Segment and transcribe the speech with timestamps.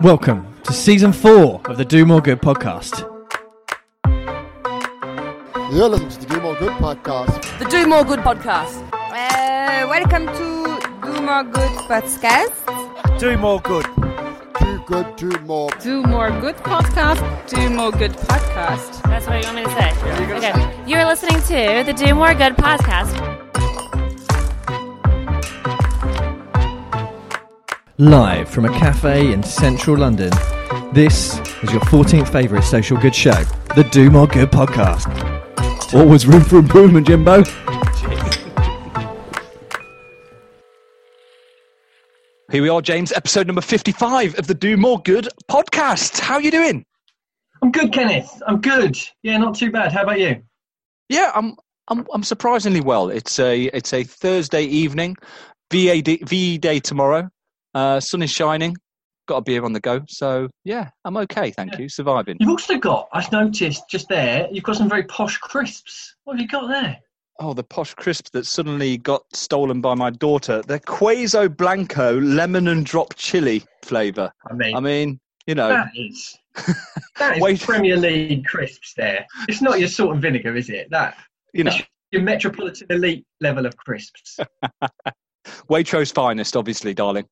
[0.00, 3.00] Welcome to season four of the Do More Good podcast.
[5.72, 7.58] You're listening to the Do More Good podcast.
[7.58, 8.90] The Do More Good podcast.
[8.94, 13.18] Uh, welcome to Do More Good podcast.
[13.18, 13.99] Do more good.
[14.90, 15.70] Too good, too more.
[15.80, 17.20] Do More Good podcast.
[17.48, 19.00] Do More Good podcast.
[19.04, 19.90] That's what you want me to say.
[20.36, 20.84] okay.
[20.84, 23.14] You're listening to the Do More Good podcast.
[27.98, 30.32] Live from a cafe in central London,
[30.92, 33.44] this is your 14th favourite social good show,
[33.76, 35.06] the Do More Good podcast.
[35.94, 37.44] Always room for improvement, Jimbo.
[42.50, 46.18] Here we are, James, episode number 55 of the Do More Good podcast.
[46.18, 46.84] How are you doing?
[47.62, 48.42] I'm good, Kenneth.
[48.44, 48.98] I'm good.
[49.22, 49.92] Yeah, not too bad.
[49.92, 50.42] How about you?
[51.08, 51.54] Yeah, I'm
[51.86, 53.08] I'm I'm surprisingly well.
[53.08, 55.16] It's a it's a Thursday evening,
[55.70, 57.28] VAD, VE day tomorrow.
[57.72, 58.76] Uh, sun is shining.
[59.28, 60.00] Got a beer on the go.
[60.08, 61.88] So yeah, I'm okay, thank you.
[61.88, 62.36] Surviving.
[62.40, 66.16] You've also got, I've noticed just there, you've got some very posh crisps.
[66.24, 66.98] What have you got there?
[67.42, 70.60] Oh, the posh crisps that suddenly got stolen by my daughter.
[70.66, 74.30] They're Queso Blanco lemon and drop chili flavour.
[74.50, 76.38] I mean, I mean, you know, that is
[77.18, 77.60] that is Wait.
[77.62, 79.26] Premier League crisps there.
[79.48, 80.90] It's not your salt and vinegar, is it?
[80.90, 81.16] That
[81.54, 81.72] you know,
[82.10, 84.38] your Metropolitan Elite level of crisps.
[85.70, 87.26] Waitrose finest, obviously, darling.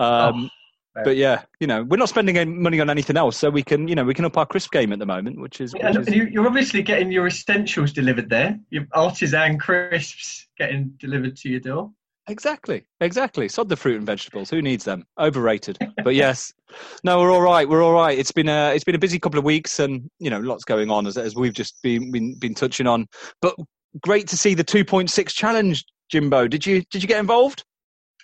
[0.00, 0.57] Um, Oh,
[1.04, 3.88] but yeah, you know, we're not spending any money on anything else, so we can,
[3.88, 6.14] you know, we can up our crisp game at the moment, which is, which is
[6.14, 8.58] you, you're obviously getting your essentials delivered there.
[8.70, 11.90] Your artisan crisps getting delivered to your door.
[12.28, 13.48] exactly, exactly.
[13.48, 14.50] Sod the fruit and vegetables.
[14.50, 15.04] Who needs them?
[15.18, 15.78] Overrated.
[16.04, 16.52] but yes,
[17.04, 17.68] no, we're all right.
[17.68, 18.18] We're all right.
[18.18, 20.90] It's been a, it's been a busy couple of weeks, and you know, lots going
[20.90, 23.06] on as as we've just been been, been touching on.
[23.42, 23.54] But
[24.00, 26.48] great to see the 2.6 challenge, Jimbo.
[26.48, 27.64] Did you did you get involved?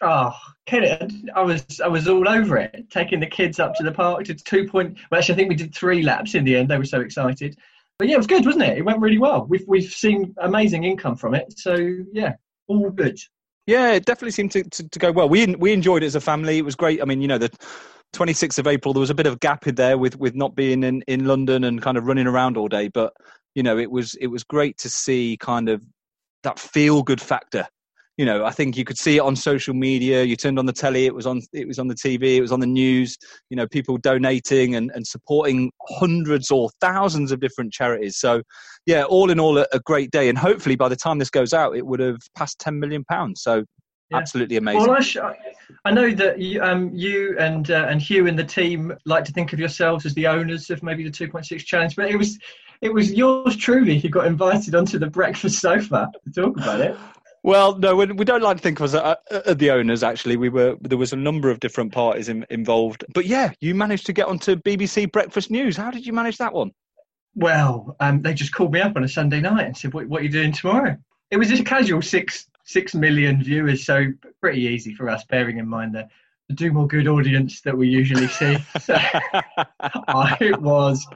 [0.04, 0.32] Oh,
[0.70, 2.90] I was I was all over it.
[2.90, 4.98] Taking the kids up to the park to two point.
[5.10, 6.68] Well, actually, I think we did three laps in the end.
[6.68, 7.56] They were so excited.
[7.98, 8.78] But yeah, it was good, wasn't it?
[8.78, 9.46] It went really well.
[9.46, 11.58] We've we've seen amazing income from it.
[11.58, 11.76] So
[12.12, 12.34] yeah,
[12.66, 13.18] all good.
[13.66, 15.28] Yeah, it definitely seemed to, to, to go well.
[15.28, 16.58] We we enjoyed it as a family.
[16.58, 17.00] It was great.
[17.00, 17.50] I mean, you know, the
[18.14, 20.82] 26th of April, there was a bit of gap in there with with not being
[20.82, 22.88] in, in London and kind of running around all day.
[22.88, 23.14] But
[23.54, 25.80] you know, it was it was great to see kind of
[26.42, 27.66] that feel good factor.
[28.16, 30.22] You know, I think you could see it on social media.
[30.22, 32.52] You turned on the telly, it was on it was on the TV, it was
[32.52, 33.16] on the news.
[33.50, 38.16] You know, people donating and, and supporting hundreds or thousands of different charities.
[38.18, 38.42] So,
[38.86, 40.28] yeah, all in all, a, a great day.
[40.28, 43.42] And hopefully, by the time this goes out, it would have passed 10 million pounds.
[43.42, 43.64] So,
[44.10, 44.18] Yeah.
[44.18, 44.86] absolutely amazing.
[44.86, 45.16] Well, I, sh-
[45.84, 49.32] I know that you, um, you and uh, and Hugh and the team like to
[49.32, 52.38] think of yourselves as the owners of maybe the 2.6 challenge, but it was
[52.80, 56.96] it was yours truly who got invited onto the breakfast sofa to talk about it.
[57.44, 60.02] Well, no, we, we don't like to think of us uh, uh, the owners.
[60.02, 63.04] Actually, we were there was a number of different parties in, involved.
[63.12, 65.76] But yeah, you managed to get onto BBC Breakfast News.
[65.76, 66.72] How did you manage that one?
[67.34, 70.22] Well, um, they just called me up on a Sunday night and said, "What, what
[70.22, 70.96] are you doing tomorrow?"
[71.30, 74.06] It was just a casual six six million viewers, so
[74.40, 76.08] pretty easy for us, bearing in mind the,
[76.48, 78.56] the do more good audience that we usually see.
[78.80, 81.06] So I was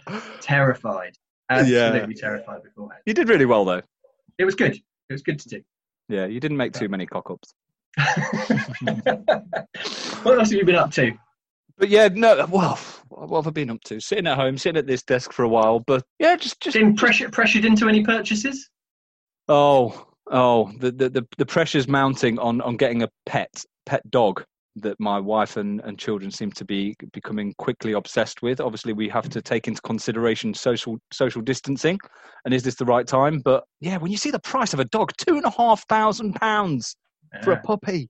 [0.42, 1.16] terrified,
[1.48, 3.00] absolutely terrified beforehand.
[3.06, 3.80] You did really well, though.
[4.36, 4.74] It was good.
[4.74, 5.62] It was good to do.
[6.08, 7.54] Yeah, you didn't make too many cock ups.
[10.22, 11.12] what else have you been up to?
[11.76, 12.46] But yeah, no.
[12.50, 14.00] Well, what have I been up to?
[14.00, 15.80] Sitting at home, sitting at this desk for a while.
[15.80, 18.68] But yeah, just just Been pressure, pressured into any purchases?
[19.48, 24.44] oh oh the the the, the pressure's mounting on on getting a pet pet dog
[24.82, 28.60] that my wife and, and children seem to be becoming quickly obsessed with.
[28.60, 31.98] Obviously, we have to take into consideration social social distancing,
[32.44, 33.40] and is this the right time?
[33.40, 36.34] But yeah, when you see the price of a dog, two and a half thousand
[36.34, 36.96] pounds
[37.42, 38.08] for a puppy,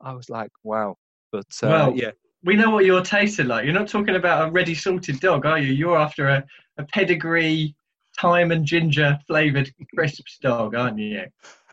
[0.00, 0.96] I was like, wow.
[1.32, 2.10] But uh, Well, yeah,
[2.44, 3.64] We know what your tastes are like.
[3.64, 5.72] You're not talking about a ready salted dog, are you?
[5.72, 6.44] You're after a,
[6.78, 7.74] a pedigree,
[8.20, 11.24] thyme and ginger flavoured crisps dog, aren't you?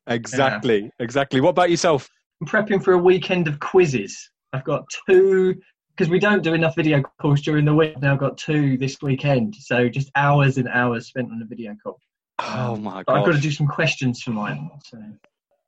[0.07, 1.41] exactly, exactly.
[1.41, 2.09] What about yourself?
[2.41, 4.31] I'm prepping for a weekend of quizzes.
[4.51, 5.61] I've got two,
[5.95, 8.01] because we don't do enough video calls during the week.
[8.01, 9.55] Now I've got two this weekend.
[9.55, 11.99] So just hours and hours spent on a video call.
[12.39, 13.19] Oh my god!
[13.19, 14.71] I've got to do some questions for mine.
[14.83, 14.97] So.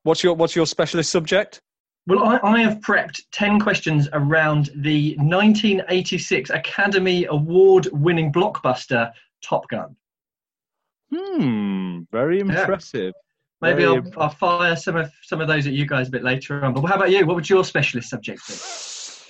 [0.01, 1.61] What's your what's your specialist subject?
[2.07, 9.11] Well, I, I have prepped 10 questions around the 1986 Academy Award winning blockbuster
[9.41, 9.95] Top Gun.
[11.13, 13.13] Hmm, very impressive.
[13.63, 16.63] Maybe I'll, I'll fire some of some of those at you guys a bit later
[16.63, 16.73] on.
[16.73, 17.25] But how about you?
[17.25, 18.53] What would your specialist subject be?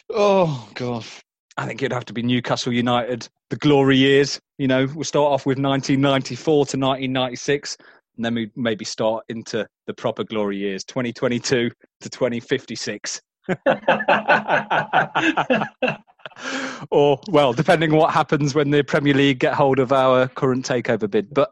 [0.09, 1.05] Oh god,
[1.57, 4.39] I think it'd have to be Newcastle United, the glory years.
[4.57, 7.77] You know, we'll start off with 1994 to 1996.
[8.15, 11.69] and then we maybe start into the proper glory years, 2022
[12.01, 13.21] to 2056.
[16.89, 20.65] or well, depending on what happens when the Premier League get hold of our current
[20.65, 21.33] takeover bid.
[21.33, 21.51] But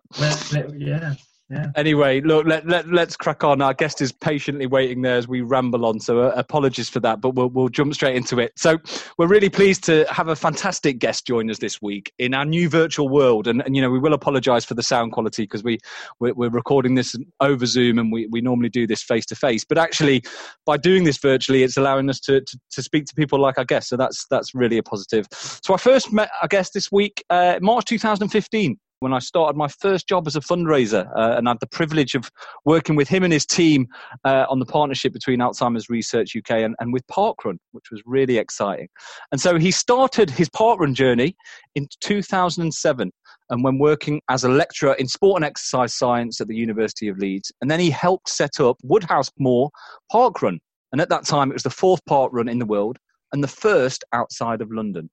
[0.75, 1.13] yeah.
[1.51, 1.67] Yeah.
[1.75, 3.61] Anyway, look, let, let, let's crack on.
[3.61, 7.19] Our guest is patiently waiting there as we ramble on, so uh, apologies for that,
[7.19, 8.53] but we'll, we'll jump straight into it.
[8.55, 8.77] So,
[9.17, 12.69] we're really pleased to have a fantastic guest join us this week in our new
[12.69, 13.47] virtual world.
[13.47, 15.79] And, and you know, we will apologize for the sound quality because we,
[16.21, 19.65] we're, we're, recording this over Zoom and we, we normally do this face to face.
[19.65, 20.23] But actually,
[20.65, 23.65] by doing this virtually, it's allowing us to, to, to, speak to people like our
[23.65, 23.89] guests.
[23.89, 25.27] So, that's, that's really a positive.
[25.31, 29.67] So, I first met our guest this week, uh, March 2015 when I started my
[29.67, 32.31] first job as a fundraiser uh, and had the privilege of
[32.65, 33.87] working with him and his team
[34.23, 38.37] uh, on the partnership between Alzheimer's Research UK and, and with Parkrun, which was really
[38.37, 38.87] exciting.
[39.31, 41.35] And so he started his Parkrun journey
[41.73, 43.11] in 2007
[43.49, 47.17] and when working as a lecturer in sport and exercise science at the University of
[47.17, 47.51] Leeds.
[47.59, 49.71] And then he helped set up Woodhouse Moor
[50.13, 50.59] Parkrun.
[50.91, 52.97] And at that time, it was the fourth parkrun in the world
[53.33, 55.09] and the first outside of London.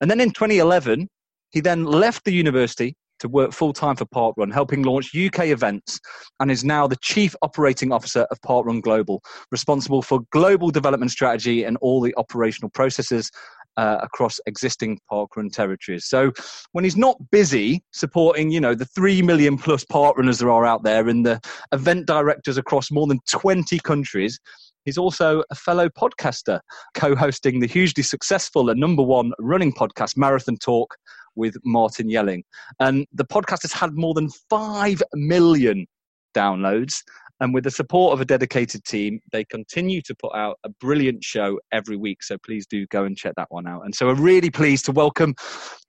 [0.00, 1.08] And then in 2011,
[1.50, 5.98] he then left the university to work full time for Parkrun, helping launch UK events,
[6.40, 11.64] and is now the Chief Operating Officer of Parkrun Global, responsible for global development strategy
[11.64, 13.30] and all the operational processes
[13.76, 16.06] uh, across existing parkrun territories.
[16.06, 16.32] So
[16.72, 20.82] when he's not busy supporting, you know, the three million plus parkrunners there are out
[20.82, 21.40] there and the
[21.72, 24.38] event directors across more than 20 countries,
[24.86, 26.60] He's also a fellow podcaster,
[26.94, 30.96] co hosting the hugely successful and number one running podcast, Marathon Talk,
[31.36, 32.44] with Martin Yelling.
[32.80, 35.86] And the podcast has had more than 5 million
[36.34, 37.02] downloads.
[37.40, 41.22] And with the support of a dedicated team, they continue to put out a brilliant
[41.22, 42.22] show every week.
[42.22, 43.84] So please do go and check that one out.
[43.84, 45.34] And so we're really pleased to welcome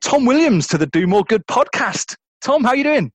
[0.02, 2.16] Tom Williams to the Do More Good podcast.
[2.42, 3.12] Tom, how are you doing?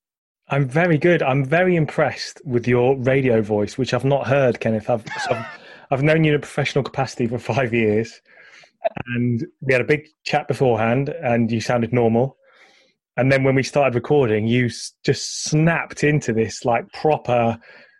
[0.49, 1.23] I'm very good.
[1.23, 4.90] I'm very impressed with your radio voice, which I've not heard, Kenneth.
[4.90, 5.46] I've, I've
[5.93, 8.23] I've known you in a professional capacity for five years,
[9.06, 12.37] and we had a big chat beforehand, and you sounded normal.
[13.17, 14.70] And then when we started recording, you
[15.05, 17.58] just snapped into this like proper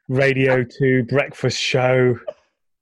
[0.09, 2.19] Radio 2 breakfast show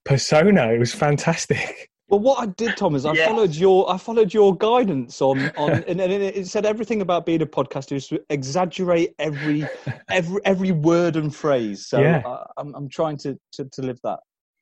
[0.05, 0.73] persona.
[0.73, 1.91] It was fantastic.
[2.09, 3.27] Well, what I did, Tom, is I yeah.
[3.27, 7.41] followed your I followed your guidance on on, and, and, it said everything about being
[7.41, 9.65] a podcaster is to exaggerate every
[10.11, 11.87] every every word and phrase.
[11.87, 12.23] So yeah.
[12.27, 14.19] I, I'm I'm trying to, to to live that.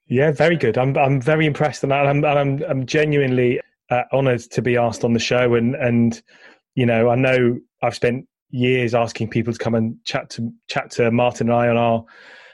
[0.08, 0.78] Yeah, very good.
[0.78, 3.60] I'm I'm very impressed, and I'm I'm I'm genuinely
[3.90, 5.54] uh, honoured to be asked on the show.
[5.54, 6.20] And and
[6.74, 10.90] you know, I know I've spent years asking people to come and chat to chat
[10.92, 12.04] to Martin and I on our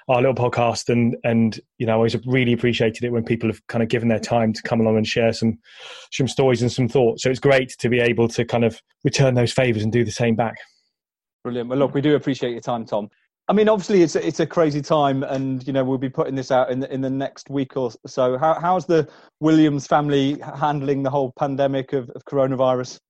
[0.09, 3.65] our little podcast, and and you know, I always really appreciated it when people have
[3.69, 5.57] kind of given their time to come along and share some
[6.11, 7.23] some stories and some thoughts.
[7.23, 10.11] So it's great to be able to kind of return those favours and do the
[10.11, 10.57] same back.
[11.45, 11.69] Brilliant.
[11.69, 13.11] Well, look, we do appreciate your time, Tom.
[13.47, 16.35] I mean, obviously, it's a, it's a crazy time, and you know we'll be putting
[16.35, 18.39] this out in the, in the next week or so.
[18.39, 19.07] How, how's the
[19.41, 23.01] Williams family handling the whole pandemic of, of coronavirus?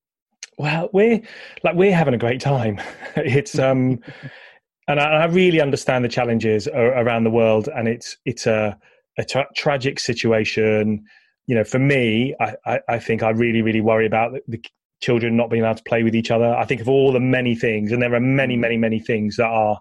[0.59, 1.21] Well, we're
[1.63, 2.81] like we're having a great time.
[3.17, 4.01] it's um,
[4.89, 8.77] and I, I, really understand the challenges around the world, and it's it's a
[9.19, 11.05] a tra- tragic situation.
[11.47, 14.65] You know, for me, I, I, I, think I really really worry about the, the
[15.01, 16.55] children not being able to play with each other.
[16.57, 19.47] I think of all the many things, and there are many many many things that
[19.47, 19.79] are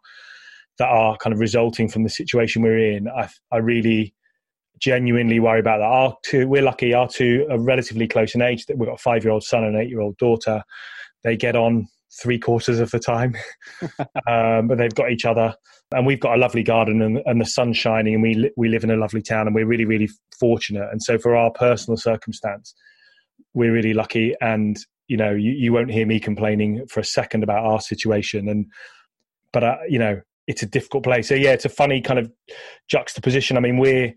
[0.79, 4.13] that are kind of resulting from the situation we're in, I, I really
[4.79, 5.85] genuinely worry about that.
[5.85, 8.65] Our two, we're lucky, our two are relatively close in age.
[8.65, 10.63] That we've got a five-year-old son and an eight-year-old daughter.
[11.23, 11.87] They get on
[12.21, 13.35] three quarters of the time,
[14.27, 15.55] um, but they've got each other.
[15.93, 18.83] And we've got a lovely garden and, and the sun's shining, and we we live
[18.83, 20.09] in a lovely town, and we're really really
[20.39, 20.89] fortunate.
[20.91, 22.73] And so, for our personal circumstance,
[23.53, 24.35] we're really lucky.
[24.41, 28.49] And you know, you, you won't hear me complaining for a second about our situation.
[28.49, 28.65] And
[29.51, 31.27] but uh, you know, it's a difficult place.
[31.27, 32.31] So yeah, it's a funny kind of
[32.89, 33.57] juxtaposition.
[33.57, 34.13] I mean, we're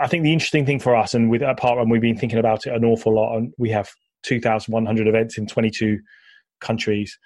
[0.00, 2.66] I think the interesting thing for us, and with at Parkrun, we've been thinking about
[2.66, 3.90] it an awful lot, and we have
[4.22, 5.98] 2,100 events in 22
[6.60, 7.18] countries.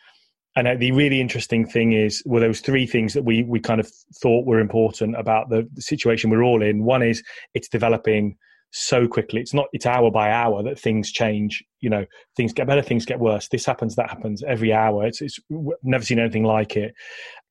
[0.56, 3.60] And uh, the really interesting thing is, well, there was three things that we we
[3.60, 3.88] kind of
[4.20, 6.84] thought were important about the, the situation we're all in.
[6.84, 7.22] One is
[7.54, 8.36] it's developing
[8.70, 9.40] so quickly.
[9.40, 11.62] It's not it's hour by hour that things change.
[11.80, 12.06] You know,
[12.36, 13.48] things get better, things get worse.
[13.48, 15.06] This happens, that happens every hour.
[15.06, 15.38] It's, it's
[15.84, 16.92] never seen anything like it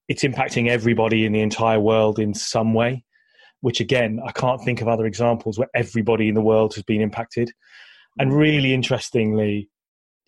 [0.07, 3.03] it's impacting everybody in the entire world in some way
[3.61, 7.01] which again i can't think of other examples where everybody in the world has been
[7.01, 7.51] impacted.
[8.19, 9.69] And really interestingly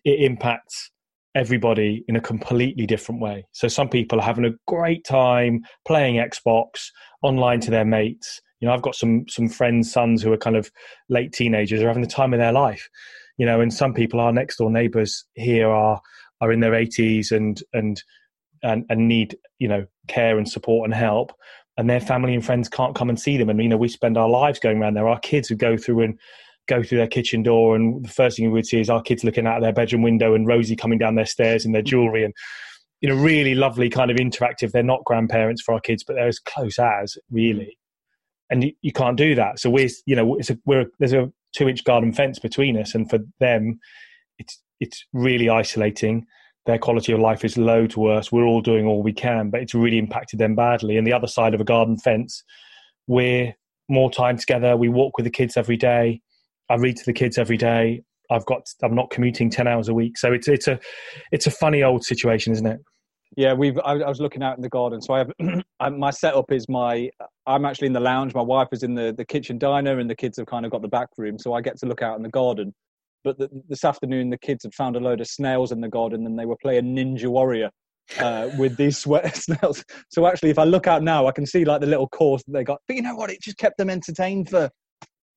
[0.06, 0.92] it impacts
[1.36, 3.46] everybody in a completely different way.
[3.52, 6.88] So some people are having a great time playing xbox
[7.22, 8.42] online to their mates.
[8.60, 10.70] You know i've got some some friends sons who are kind of
[11.08, 12.90] late teenagers are having the time of their life
[13.38, 16.02] you know and some people our next door neighbors here are
[16.42, 18.04] are in their 80s and and
[18.64, 21.34] and, and need you know care and support and help
[21.80, 23.50] and their family and friends can't come and see them.
[23.50, 25.08] And you know we spend our lives going around there.
[25.08, 26.20] Our kids would go through and
[26.68, 29.24] go through their kitchen door and the first thing we would see is our kids
[29.24, 31.88] looking out of their bedroom window and rosie coming down their stairs in their mm.
[31.88, 32.32] jewelry and
[33.02, 34.72] you know really lovely kind of interactive.
[34.72, 37.64] They're not grandparents for our kids but they're as close as really.
[37.64, 37.76] Mm.
[38.52, 39.60] And you, you can't do that.
[39.60, 42.94] So we're you know it's a, we're there's a two inch garden fence between us
[42.94, 43.80] and for them
[44.38, 46.26] it's it's really isolating
[46.66, 48.32] their quality of life is loads worse.
[48.32, 50.98] We're all doing all we can, but it's really impacted them badly.
[50.98, 52.44] And the other side of a garden fence,
[53.08, 53.54] we're
[53.88, 54.78] more time together.
[54.78, 56.22] We walk with the kids every day.
[56.70, 58.04] I read to the kids every day.
[58.30, 60.80] I've got I'm not commuting ten hours a week, so it's it's a
[61.32, 62.80] it's a funny old situation, isn't it?
[63.38, 63.78] Yeah, we've.
[63.80, 65.32] I, I was looking out in the garden, so I have
[65.98, 67.10] my setup is my.
[67.48, 68.34] I'm actually in the lounge.
[68.34, 70.82] My wife is in the the kitchen diner, and the kids have kind of got
[70.82, 72.74] the back room, so I get to look out in the garden.
[73.24, 76.26] But the, this afternoon, the kids had found a load of snails in the garden
[76.26, 77.70] and they were playing Ninja Warrior
[78.20, 79.84] uh, with these sweat snails.
[80.10, 82.54] So actually, if I look out now, I can see like the little course that
[82.54, 82.80] they got.
[82.88, 83.30] But you know what?
[83.30, 84.70] It just kept them entertained for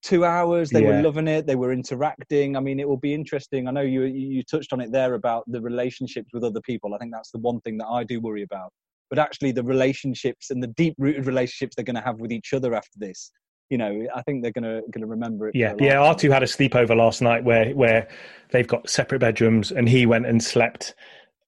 [0.02, 0.70] two hours.
[0.70, 0.96] They yeah.
[0.96, 1.46] were loving it.
[1.46, 2.56] They were interacting.
[2.56, 3.68] I mean, it will be interesting.
[3.68, 6.94] I know you you touched on it there about the relationships with other people.
[6.94, 8.70] I think that's the one thing that I do worry about.
[9.10, 12.52] But actually, the relationships and the deep rooted relationships they're going to have with each
[12.52, 13.30] other after this
[13.72, 15.54] you know, I think they're gonna gonna remember it.
[15.54, 15.98] Yeah, yeah.
[15.98, 18.06] R two had a sleepover last night where where
[18.50, 20.94] they've got separate bedrooms, and he went and slept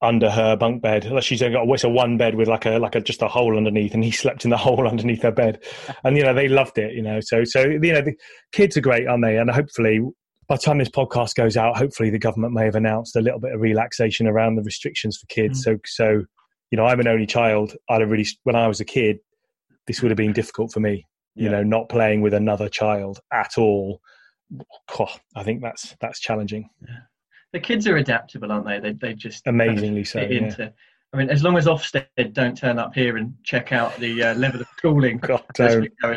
[0.01, 1.07] under her bunk bed.
[1.23, 3.59] She's only got it's a one bed with like a like a just a hole
[3.59, 5.63] underneath, and he slept in the hole underneath her bed.
[6.03, 6.95] And you know they loved it.
[6.95, 8.15] You know, so so you know the
[8.53, 9.37] kids are great, aren't they?
[9.37, 10.01] And hopefully.
[10.47, 13.41] By the time this podcast goes out, hopefully the government may have announced a little
[13.41, 15.61] bit of relaxation around the restrictions for kids.
[15.61, 15.63] Mm.
[15.63, 16.25] So, so
[16.71, 17.75] you know, I'm an only child.
[17.89, 19.21] I'd have really, when I was a kid,
[19.87, 21.51] this would have been difficult for me you yeah.
[21.51, 24.01] know, not playing with another child at all.
[24.99, 26.69] Oh, I think that's that's challenging.
[26.87, 26.97] Yeah.
[27.53, 28.81] The kids are adaptable, aren't they?
[28.81, 30.21] They they just amazingly so.
[30.21, 30.69] Into, yeah.
[31.13, 34.35] I mean, as long as Ofsted don't turn up here and check out the uh,
[34.35, 36.17] level of cooling God, going on,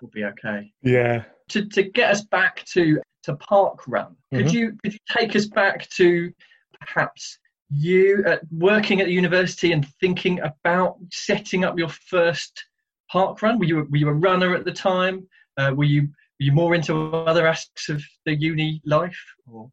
[0.00, 0.72] we'll be okay.
[0.82, 1.24] Yeah.
[1.50, 4.56] To to get us back to to park run, could mm-hmm.
[4.56, 6.32] you could you take us back to
[6.80, 7.38] perhaps
[7.70, 12.66] you uh, working at the university and thinking about setting up your first
[13.12, 13.58] park run?
[13.58, 15.28] Were you were you a runner at the time?
[15.58, 19.18] Uh, were you were you more into other aspects of the uni life?
[19.46, 19.70] Or,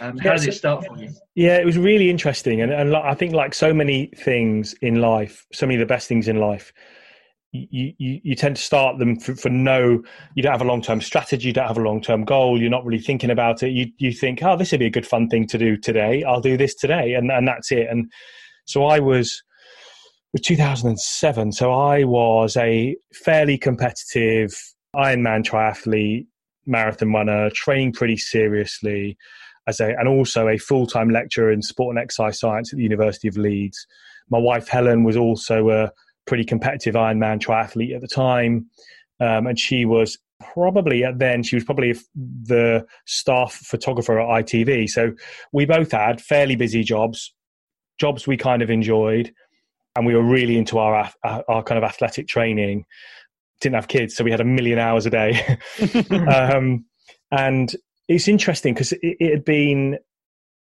[0.00, 1.10] um, how did it start for you?
[1.34, 5.46] Yeah, it was really interesting, and, and I think like so many things in life,
[5.52, 6.72] so many of the best things in life,
[7.52, 10.02] you, you, you tend to start them for, for no
[10.34, 12.70] you don't have a long term strategy you don't have a long term goal you're
[12.70, 15.28] not really thinking about it you you think oh this would be a good fun
[15.28, 18.08] thing to do today I'll do this today and and that's it and
[18.66, 19.42] so I was
[20.32, 21.52] was 2007.
[21.52, 24.54] So I was a fairly competitive
[24.94, 26.26] Ironman triathlete,
[26.66, 29.16] marathon runner, training pretty seriously,
[29.66, 32.82] as a, and also a full time lecturer in sport and exercise science at the
[32.82, 33.86] University of Leeds.
[34.30, 35.90] My wife Helen was also a
[36.26, 38.66] pretty competitive Ironman triathlete at the time,
[39.20, 40.18] um, and she was
[40.54, 44.88] probably at then she was probably the staff photographer at ITV.
[44.88, 45.12] So
[45.52, 47.34] we both had fairly busy jobs,
[47.98, 49.32] jobs we kind of enjoyed
[49.96, 52.84] and we were really into our our kind of athletic training.
[53.60, 55.58] Didn't have kids, so we had a million hours a day.
[56.10, 56.84] um,
[57.30, 57.74] and
[58.08, 59.98] it's interesting because it, it, had been,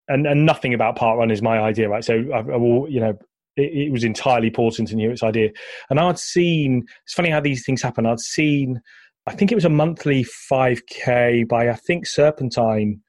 [0.08, 2.04] and, and nothing about Parkrun is my idea, right?
[2.04, 3.16] So I, I will, you know,
[3.56, 5.50] it, it was entirely Paul Sinton Hewitt's idea.
[5.88, 8.06] And I'd seen, it's funny how these things happen.
[8.06, 8.82] I'd seen,
[9.26, 13.00] I think it was a monthly 5K by, I think, Serpentine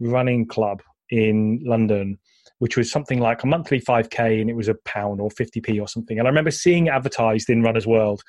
[0.00, 2.18] Running Club in London
[2.58, 5.88] which was something like a monthly 5k and it was a pound or 50p or
[5.88, 6.18] something.
[6.18, 8.22] And I remember seeing advertised in Runner's World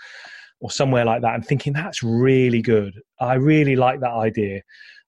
[0.60, 2.94] or somewhere like that and thinking, that's really good.
[3.20, 4.62] I really like that idea.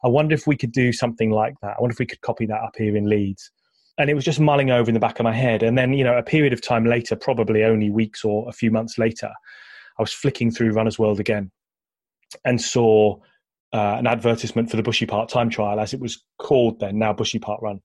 [0.04, 1.76] I wonder if we could do something like that.
[1.78, 3.52] I wonder if we could copy that up here in Leeds.
[3.98, 5.62] And it was just mulling over in the back of my head.
[5.62, 8.72] And then, you know, a period of time later, probably only weeks or a few
[8.72, 9.32] months later,
[10.00, 11.52] I was flicking through Runner's World again
[12.46, 13.18] and saw
[13.74, 17.14] uh, an advertisement for the Bushy Park time trial, as it was called then, now
[17.14, 17.82] Bushy Park Run.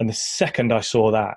[0.00, 1.36] And the second I saw that,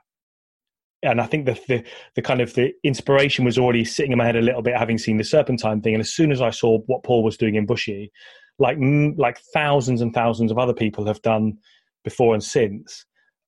[1.04, 1.84] and I think the, the,
[2.16, 4.98] the kind of the inspiration was already sitting in my head a little bit, having
[4.98, 5.96] seen the Serpentine thing.
[5.96, 8.12] And as soon as I saw what Paul was doing in Bushy,
[8.60, 8.78] like
[9.18, 11.58] like thousands and thousands of other people have done
[12.04, 13.06] before and since,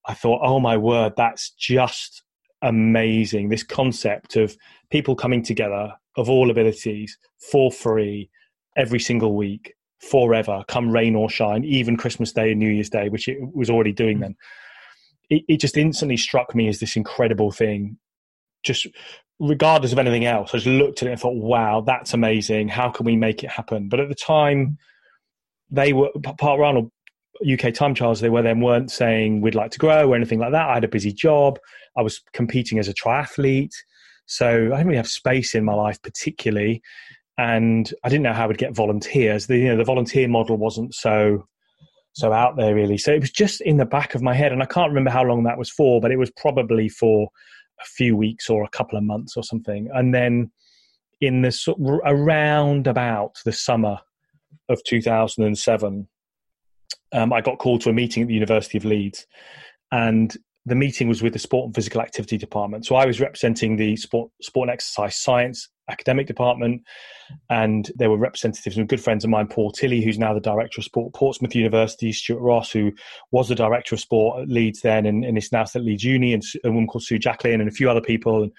[0.07, 2.23] I thought, oh my word, that's just
[2.63, 3.49] amazing.
[3.49, 4.57] This concept of
[4.89, 7.17] people coming together of all abilities
[7.51, 8.29] for free
[8.75, 13.09] every single week, forever, come rain or shine, even Christmas Day and New Year's Day,
[13.09, 14.21] which it was already doing mm.
[14.21, 14.35] then
[15.33, 17.97] it, it just instantly struck me as this incredible thing.
[18.63, 18.87] Just
[19.39, 22.69] regardless of anything else, I just looked at it and thought, wow, that's amazing.
[22.69, 23.89] How can we make it happen?
[23.89, 24.77] But at the time,
[25.69, 26.91] they were, Park Run
[27.51, 30.51] UK time trials, they were then weren't saying we'd like to grow or anything like
[30.51, 30.69] that.
[30.69, 31.59] I had a busy job.
[31.97, 33.73] I was competing as a triathlete.
[34.25, 36.81] So I didn't really have space in my life particularly.
[37.37, 39.47] And I didn't know how I would get volunteers.
[39.47, 41.47] The, you know, the volunteer model wasn't so
[42.13, 42.97] so out there really.
[42.97, 44.51] So it was just in the back of my head.
[44.51, 47.29] And I can't remember how long that was for, but it was probably for
[47.81, 49.89] a few weeks or a couple of months or something.
[49.93, 50.51] And then
[51.21, 53.97] in the around about the summer
[54.69, 56.07] of 2007,
[57.13, 59.25] um, I got called to a meeting at the University of Leeds,
[59.91, 62.85] and the meeting was with the sport and physical activity department.
[62.85, 66.81] So I was representing the sport, sport and exercise science academic department,
[67.49, 70.79] and there were representatives and good friends of mine, Paul Tilley, who's now the director
[70.79, 72.93] of sport at Portsmouth University, Stuart Ross, who
[73.31, 76.33] was the director of sport at Leeds then, and, and is now at Leeds Uni,
[76.33, 78.43] and a woman called Sue Jacklin, and a few other people.
[78.43, 78.51] And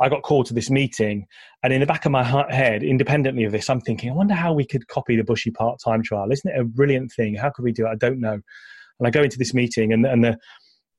[0.00, 1.26] I got called to this meeting,
[1.62, 4.54] and in the back of my head, independently of this, I'm thinking, I wonder how
[4.54, 6.32] we could copy the Bushy Park time trial.
[6.32, 7.34] Isn't it a brilliant thing?
[7.34, 7.90] How could we do it?
[7.90, 8.40] I don't know.
[9.00, 10.38] And I go into this meeting, and, and the,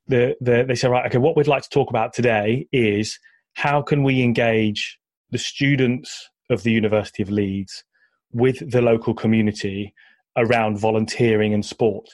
[0.08, 3.20] the, the, they say, right, okay, what we'd like to talk about today is
[3.54, 5.00] how can we engage
[5.32, 7.84] the students of the University of Leeds
[8.32, 9.94] with the local community
[10.38, 12.10] around volunteering and sport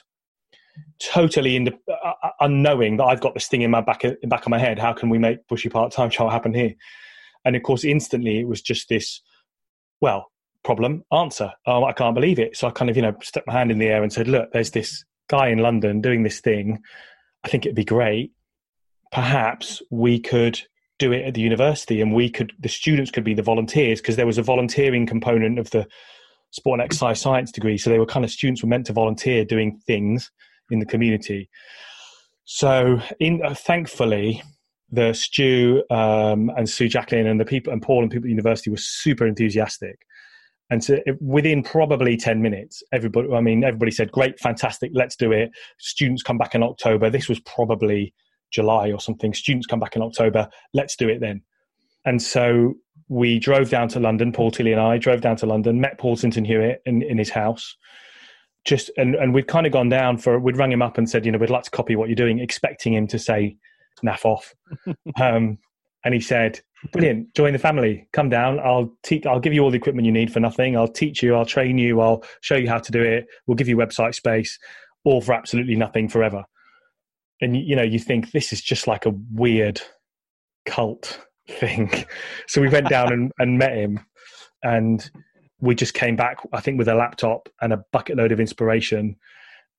[0.98, 4.16] totally in the, uh, uh, unknowing that I've got this thing in my back in
[4.28, 4.78] back of my head.
[4.78, 6.74] How can we make Bushy Park time trial happen here?
[7.44, 9.20] And of course, instantly it was just this.
[10.00, 10.30] Well,
[10.64, 11.52] problem answer.
[11.66, 12.56] Oh, I can't believe it.
[12.56, 14.52] So I kind of you know stuck my hand in the air and said, look,
[14.52, 16.78] there's this guy in London doing this thing.
[17.44, 18.32] I think it'd be great.
[19.10, 20.60] Perhaps we could
[20.98, 24.16] do it at the university, and we could the students could be the volunteers because
[24.16, 25.86] there was a volunteering component of the
[26.50, 27.76] sport and exercise science degree.
[27.78, 30.30] So they were kind of students were meant to volunteer doing things
[30.70, 31.48] in the community.
[32.44, 34.42] So, in, uh, thankfully,
[34.90, 38.70] the Stu um, and Sue Jacqueline and the people and Paul and people at university
[38.70, 40.06] were super enthusiastic.
[40.72, 45.30] And so within probably 10 minutes, everybody, I mean, everybody said, great, fantastic, let's do
[45.30, 45.50] it.
[45.78, 47.10] Students come back in October.
[47.10, 48.14] This was probably
[48.50, 49.34] July or something.
[49.34, 50.48] Students come back in October.
[50.72, 51.42] Let's do it then.
[52.06, 52.72] And so
[53.10, 56.16] we drove down to London, Paul Tilley and I drove down to London, met Paul
[56.16, 57.76] Sinton Hewitt in, in his house
[58.64, 61.26] just and and we'd kind of gone down for we'd rang him up and said
[61.26, 63.56] you know we'd like to copy what you're doing expecting him to say
[64.04, 64.54] naff off
[65.20, 65.58] um,
[66.04, 67.34] and he said brilliant.
[67.34, 68.08] Join the family.
[68.12, 68.58] Come down.
[68.58, 70.76] I'll teach i'll give you all the equipment you need for nothing.
[70.76, 71.34] I'll teach you.
[71.34, 72.00] I'll train you.
[72.00, 73.26] I'll show you how to do it.
[73.46, 74.58] We'll give you website space
[75.04, 76.44] all for absolutely nothing forever.
[77.40, 79.80] And you know you think this is just like a weird
[80.66, 81.90] cult thing.
[82.46, 84.00] So we went down and, and met him
[84.62, 85.08] and
[85.60, 89.16] we just came back, I think, with a laptop and a bucket load of inspiration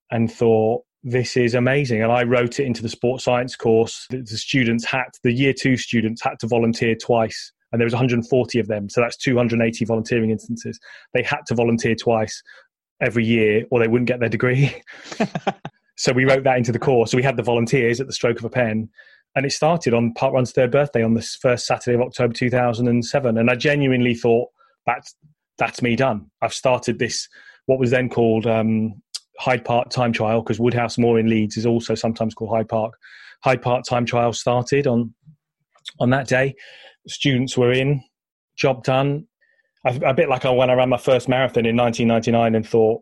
[0.10, 2.02] and thought, this is amazing.
[2.02, 4.08] And I wrote it into the sports science course.
[4.10, 7.52] The students had, the year two students had to volunteer twice.
[7.72, 8.88] And there was 140 of them.
[8.88, 10.80] So that's 280 volunteering instances.
[11.13, 12.42] They had to volunteer twice
[13.02, 14.74] every year or they wouldn't get their degree.
[15.98, 17.12] so we wrote that into the course.
[17.12, 18.89] So we had the volunteers at the stroke of a pen.
[19.36, 23.38] And it started on Parkrun's third birthday on the first Saturday of October 2007.
[23.38, 24.50] And I genuinely thought,
[24.86, 25.16] that's
[25.58, 26.30] that's me done.
[26.42, 27.28] I've started this,
[27.68, 29.02] what was then called um,
[29.39, 32.93] Hyde Park Time Trial, because Woodhouse Moor in Leeds is also sometimes called Hyde Park.
[33.43, 35.13] Hyde Park Time Trial started on
[36.00, 36.56] on that day.
[37.08, 38.04] Students were in,
[38.56, 39.28] job done.
[39.86, 43.02] A bit like when I ran my first marathon in 1999 and thought,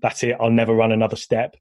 [0.00, 1.56] that's it, I'll never run another step.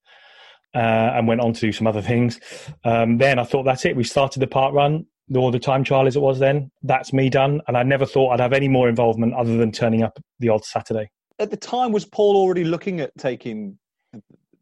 [0.73, 2.39] Uh, and went on to do some other things.
[2.85, 3.95] Um, then I thought, that's it.
[3.95, 6.71] We started the park run or the time trial as it was then.
[6.83, 7.59] That's me done.
[7.67, 10.63] And I never thought I'd have any more involvement other than turning up the odd
[10.63, 11.09] Saturday.
[11.39, 13.77] At the time, was Paul already looking at taking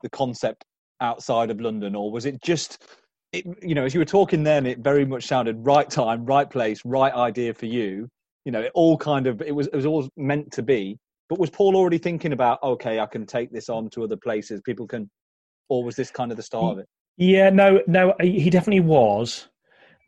[0.01, 0.65] the concept
[1.01, 2.83] outside of London, or was it just,
[3.31, 6.49] it, you know, as you were talking then, it very much sounded right time, right
[6.49, 8.07] place, right idea for you.
[8.45, 10.97] You know, it all kind of, it was, it was all meant to be.
[11.29, 14.62] But was Paul already thinking about, okay, I can take this on to other places,
[14.65, 15.09] people can,
[15.69, 16.88] or was this kind of the start of it?
[17.17, 19.47] Yeah, no, no, he definitely was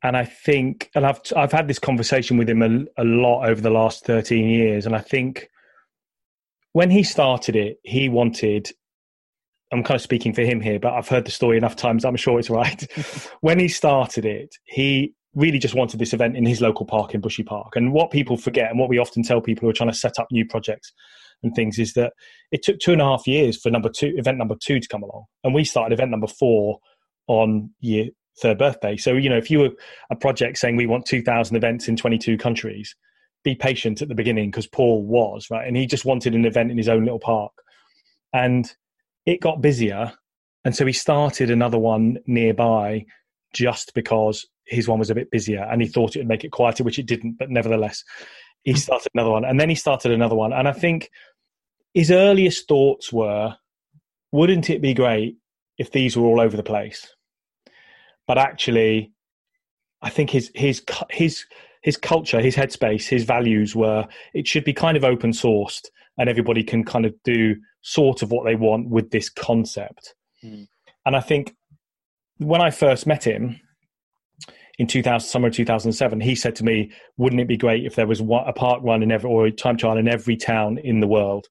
[0.03, 3.61] and I think, and I've I've had this conversation with him a, a lot over
[3.61, 5.47] the last thirteen years, and I think
[6.73, 8.71] when he started it, he wanted.
[9.71, 12.03] I'm kind of speaking for him here, but I've heard the story enough times.
[12.03, 12.85] I'm sure it's right.
[13.41, 17.21] when he started it, he really just wanted this event in his local park in
[17.21, 17.75] Bushy Park.
[17.75, 20.19] And what people forget, and what we often tell people who are trying to set
[20.19, 20.91] up new projects
[21.41, 22.13] and things, is that
[22.51, 25.03] it took two and a half years for number two, event number two, to come
[25.03, 26.79] along, and we started event number four
[27.27, 28.09] on year
[28.41, 28.97] third birthday.
[28.97, 29.69] So, you know, if you were
[30.09, 32.95] a project saying we want 2,000 events in 22 countries,
[33.43, 35.67] be patient at the beginning because Paul was, right?
[35.67, 37.51] And he just wanted an event in his own little park.
[38.33, 38.71] And
[39.25, 40.13] it got busier.
[40.63, 43.05] And so he started another one nearby
[43.53, 46.51] just because his one was a bit busier and he thought it would make it
[46.51, 47.37] quieter, which it didn't.
[47.37, 48.03] But nevertheless,
[48.63, 48.77] he hmm.
[48.77, 49.45] started another one.
[49.45, 50.53] And then he started another one.
[50.53, 51.09] And I think
[51.93, 53.55] his earliest thoughts were
[54.31, 55.35] wouldn't it be great
[55.77, 57.13] if these were all over the place?
[58.27, 59.11] But actually,
[60.01, 61.45] I think his his his
[61.81, 66.29] his culture, his headspace, his values were it should be kind of open sourced and
[66.29, 70.13] everybody can kind of do sort of what they want with this concept.
[70.43, 70.67] Mm.
[71.05, 71.55] And I think
[72.37, 73.59] when I first met him
[74.77, 78.19] in 2000, summer 2007, he said to me, "Wouldn't it be great if there was
[78.19, 81.47] a park run in every or a time trial in every town in the world?"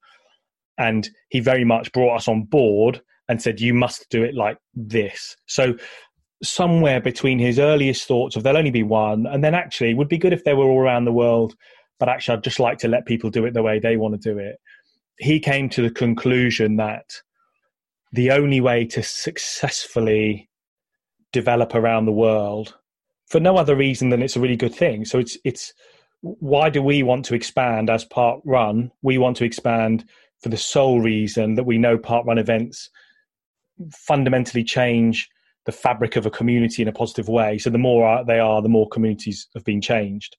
[0.78, 4.58] And he very much brought us on board and said, "You must do it like
[4.74, 5.74] this." So
[6.42, 10.08] somewhere between his earliest thoughts of there'll only be one, and then actually it would
[10.08, 11.54] be good if they were all around the world,
[12.00, 14.32] but actually I'd just like to let people do it the way they want to
[14.32, 14.56] do it.
[15.18, 17.04] He came to the conclusion that
[18.12, 20.48] the only way to successfully
[21.32, 22.74] develop around the world,
[23.28, 25.04] for no other reason than it's a really good thing.
[25.04, 25.72] So it's it's
[26.22, 28.90] why do we want to expand as Parkrun?
[29.02, 30.04] We want to expand
[30.42, 32.90] for the sole reason that we know Parkrun events
[33.92, 35.28] fundamentally change
[35.66, 37.58] the fabric of a community in a positive way.
[37.58, 40.36] So the more they are, the more communities have been changed.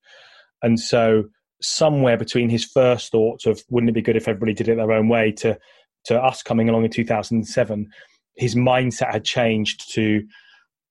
[0.62, 1.26] And so
[1.62, 4.92] somewhere between his first thoughts of wouldn't it be good if everybody did it their
[4.92, 5.58] own way to
[6.04, 7.88] to us coming along in 2007
[8.36, 10.24] his mindset had changed to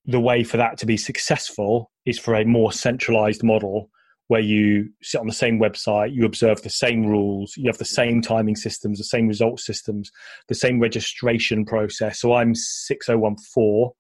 [0.06, 3.90] the way for that to be successful is for a more centralized model
[4.28, 7.84] where you sit on the same website, you observe the same rules, you have the
[7.84, 10.08] same timing systems, the same result systems,
[10.46, 12.20] the same registration process.
[12.20, 13.90] So I'm 6014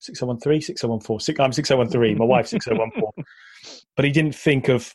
[0.00, 1.44] 6013, 6014.
[1.44, 3.24] I'm 6013, my wife 6014.
[3.96, 4.92] but he didn't think of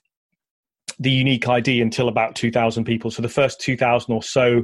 [0.99, 3.11] the unique ID until about 2,000 people.
[3.11, 4.63] So the first 2,000 or so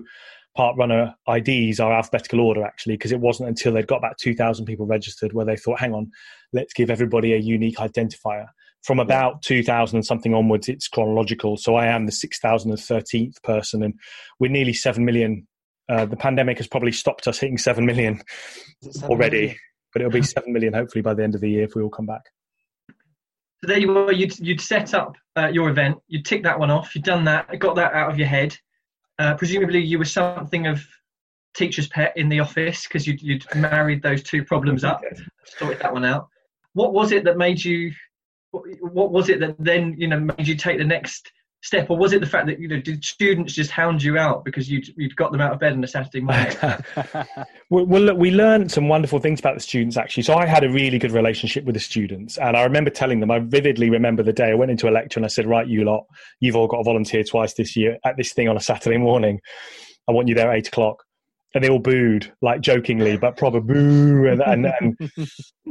[0.58, 4.86] parkrunner IDs are alphabetical order actually, because it wasn't until they'd got about 2,000 people
[4.86, 6.12] registered where they thought, hang on,
[6.54, 8.48] let's give everybody a unique identifier.
[8.84, 11.58] From about 2000 and something onwards, it's chronological.
[11.58, 13.96] So I am the 6,013th person, and
[14.40, 15.46] we're nearly 7 million.
[15.90, 18.22] Uh, the pandemic has probably stopped us hitting 7 million
[19.04, 19.38] already.
[19.38, 19.58] Million?
[19.98, 21.90] but it'll be seven million hopefully by the end of the year if we all
[21.90, 22.22] come back.
[23.62, 24.12] So there you were.
[24.12, 25.98] You'd you'd set up uh, your event.
[26.08, 26.94] You'd tick that one off.
[26.96, 27.60] You'd done that.
[27.60, 28.56] Got that out of your head.
[29.18, 30.86] Uh, presumably, you were something of
[31.56, 35.02] teacher's pet in the office because you'd, you'd married those two problems up,
[35.44, 36.28] sorted that one out.
[36.74, 37.92] What was it that made you?
[38.52, 41.32] What was it that then you know made you take the next
[41.68, 44.46] step, or was it the fact that you know did students just hound you out
[44.46, 46.56] because you'd you'd got them out of bed on a Saturday morning?
[47.70, 50.24] well, look, we learned some wonderful things about the students actually.
[50.24, 53.30] So I had a really good relationship with the students, and I remember telling them.
[53.30, 55.84] I vividly remember the day I went into a lecture and I said, "Right, you
[55.84, 56.06] lot,
[56.40, 59.40] you've all got to volunteer twice this year at this thing on a Saturday morning.
[60.08, 61.04] I want you there at eight o'clock."
[61.54, 64.28] And they all booed, like jokingly, but proper boo.
[64.28, 64.96] And, and, and,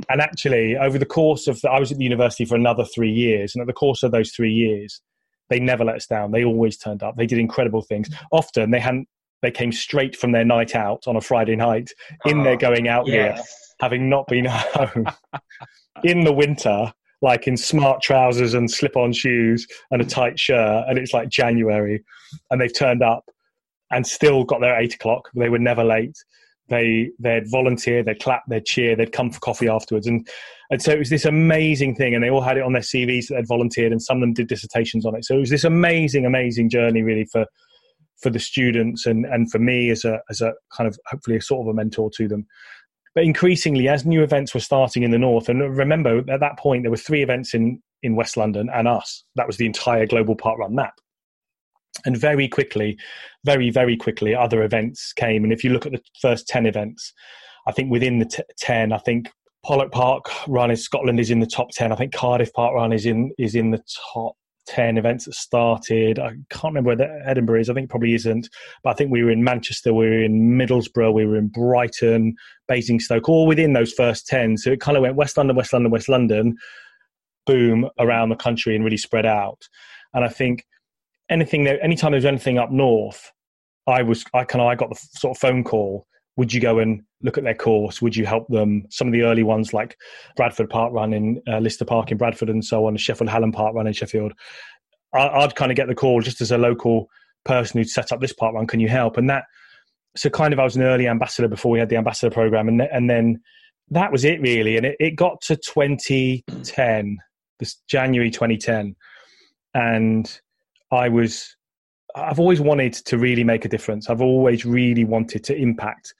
[0.09, 3.13] and actually, over the course of, the, I was at the university for another three
[3.13, 3.55] years.
[3.55, 5.01] And at the course of those three years,
[5.49, 6.33] they never let us down.
[6.33, 7.17] They always turned up.
[7.17, 8.09] They did incredible things.
[8.33, 9.09] Often they hadn't.
[9.43, 11.91] They came straight from their night out on a Friday night
[12.25, 13.37] in oh, their ah, going out yes.
[13.37, 13.45] gear,
[13.81, 15.07] having not been home
[16.05, 20.99] in the winter, like in smart trousers and slip-on shoes and a tight shirt, and
[20.99, 22.03] it's like January,
[22.51, 23.25] and they've turned up
[23.91, 25.31] and still got there at eight o'clock.
[25.35, 26.17] They were never late.
[26.69, 30.27] They they'd volunteer, they'd clap, they'd cheer, they'd come for coffee afterwards, and
[30.71, 33.29] and so it was this amazing thing, and they all had it on their CVs
[33.29, 35.25] that they'd volunteered, and some of them did dissertations on it.
[35.25, 37.47] So it was this amazing, amazing journey, really, for
[38.21, 41.43] for the students and and for me as a as a kind of hopefully a
[41.43, 42.47] sort of a mentor to them.
[43.15, 46.83] But increasingly, as new events were starting in the north, and remember at that point
[46.83, 49.25] there were three events in in West London and us.
[49.37, 50.95] That was the entire global park run map.
[52.05, 52.99] And very quickly,
[53.45, 55.45] very very quickly, other events came.
[55.45, 57.13] And if you look at the first ten events,
[57.67, 59.31] I think within the t- ten, I think
[59.65, 61.93] Pollok Park Run in Scotland is in the top ten.
[61.93, 63.83] I think Cardiff Park Run is in is in the
[64.13, 66.19] top ten events that started.
[66.19, 67.71] I can't remember where Edinburgh is.
[67.71, 68.49] I think probably isn't.
[68.83, 72.35] But I think we were in Manchester, we were in Middlesbrough, we were in Brighton,
[72.69, 74.57] Basingstoke, all within those first ten.
[74.57, 76.57] So it kind of went West London, West London, West London,
[77.47, 79.69] boom around the country and really spread out.
[80.15, 80.65] And I think
[81.31, 83.33] anything there, anytime there's anything up north,
[83.87, 86.79] I was I kind of I got the sort of phone call would you go
[86.79, 88.03] and look at their course?
[88.03, 88.85] Would you help them?
[88.91, 89.97] Some of the early ones, like
[90.37, 93.75] Bradford Park Run in uh, Lister Park in Bradford and so on, Sheffield Hallam Park
[93.75, 94.33] Run in Sheffield.
[95.15, 97.09] I, would kind of get the call just as a local
[97.45, 98.67] person who'd set up this park run.
[98.67, 99.17] Can you help?
[99.17, 99.45] And that,
[100.15, 102.83] so kind of, I was an early ambassador before we had the ambassador program, and
[102.83, 103.41] and then
[103.91, 104.77] that was it really.
[104.77, 107.19] And it, it got to 2010,
[107.59, 108.95] this January 2010,
[109.73, 110.41] and
[110.91, 111.57] I was
[112.15, 114.09] I've always wanted to really make a difference.
[114.09, 116.15] I've always really wanted to impact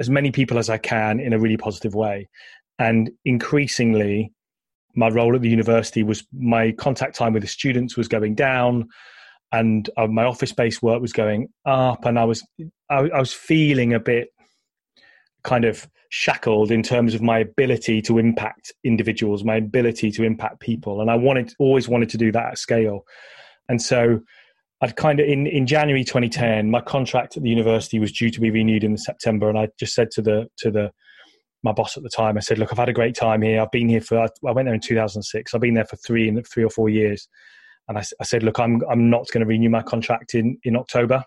[0.00, 2.28] as many people as I can in a really positive way.
[2.78, 4.32] And increasingly,
[4.96, 8.88] my role at the university was my contact time with the students was going down,
[9.52, 12.04] and uh, my office based work was going up.
[12.04, 12.44] And I was
[12.90, 14.28] I, I was feeling a bit
[15.44, 20.60] kind of shackled in terms of my ability to impact individuals, my ability to impact
[20.60, 23.04] people, and I wanted always wanted to do that at scale.
[23.68, 24.20] And so,
[24.80, 28.40] I'd kind of in in January 2010, my contract at the university was due to
[28.40, 30.90] be renewed in September, and I just said to the to the
[31.62, 33.60] my boss at the time, I said, "Look, I've had a great time here.
[33.60, 35.54] I've been here for I went there in 2006.
[35.54, 37.28] I've been there for three three or four years."
[37.88, 40.76] And I, I said, "Look, I'm I'm not going to renew my contract in in
[40.76, 41.24] October."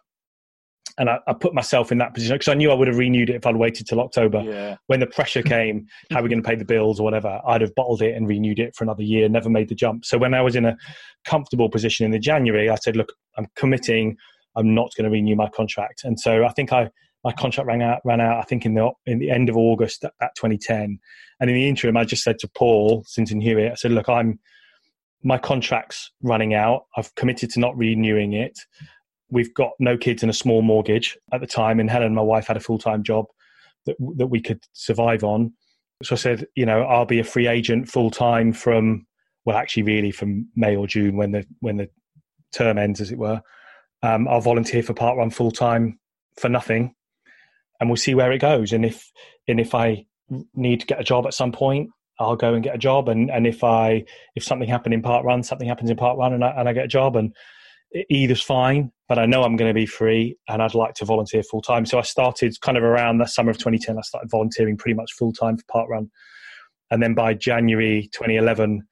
[0.98, 3.30] And I, I, put myself in that position because I knew I would have renewed
[3.30, 4.42] it if I'd waited till October.
[4.42, 4.78] Yeah.
[4.88, 7.40] When the pressure came, how are we going to pay the bills or whatever?
[7.46, 10.06] I'd have bottled it and renewed it for another year, never made the jump.
[10.06, 10.78] So when I was in a
[11.26, 14.18] comfortable position in the January, I said, "Look, I'm committing.
[14.56, 16.90] I'm not going to renew my contract." And so I think I
[17.24, 18.40] my contract ran out ran out.
[18.40, 21.00] I think in the in the end of August at, at 2010.
[21.40, 24.40] And in the interim, I just said to Paul Sinton Hewitt, I said, "Look, I'm."
[25.24, 26.86] My contract's running out.
[26.96, 28.58] I've committed to not renewing it
[29.30, 32.48] we've got no kids and a small mortgage at the time, and Helen, my wife,
[32.48, 33.26] had a full time job
[33.86, 35.54] that that we could survive on.
[36.04, 39.08] So I said, you know, I'll be a free agent full time from
[39.48, 41.90] well, actually, really from May or June when the when the
[42.54, 43.42] term ends, as it were.
[44.04, 46.00] Um, I'll volunteer for Parkrun full time
[46.38, 46.94] for nothing,
[47.80, 48.74] and we'll see where it goes.
[48.74, 49.10] And if
[49.48, 50.06] and if I
[50.54, 53.08] need to get a job at some point, I'll go and get a job.
[53.08, 54.04] And and if I
[54.36, 56.90] if something happened in Parkrun, something happens in Parkrun, and I, and I get a
[56.90, 57.34] job, and
[58.10, 61.43] either's fine, but I know I'm going to be free and I'd like to volunteer
[61.43, 61.86] full time.
[61.86, 65.13] So I started kind of around the summer of 2010, I started volunteering pretty much
[65.13, 66.10] full time for Parkrun.
[66.91, 68.86] And then by January 2011,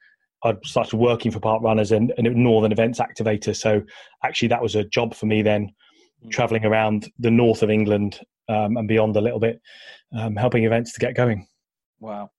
[0.44, 3.56] I started working for Parkrun as a, a Northern Events Activator.
[3.56, 3.82] So
[4.24, 5.72] actually, that was a job for me then,
[6.24, 6.32] mm.
[6.32, 9.62] traveling around the north of England um, and beyond a little bit,
[10.18, 11.48] um, helping events to get going.
[12.00, 12.30] Wow.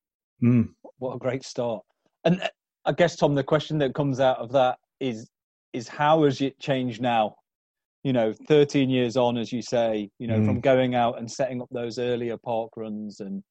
[0.43, 0.69] Mm.
[0.99, 1.83] What a great start.
[2.25, 2.49] And uh,
[2.85, 5.29] I guess, Tom, the question that comes out of that is
[5.77, 7.37] is how has it changed now?
[8.03, 10.47] You know, 13 years on, as you say, you know, mm.
[10.47, 13.43] from going out and setting up those earlier park runs and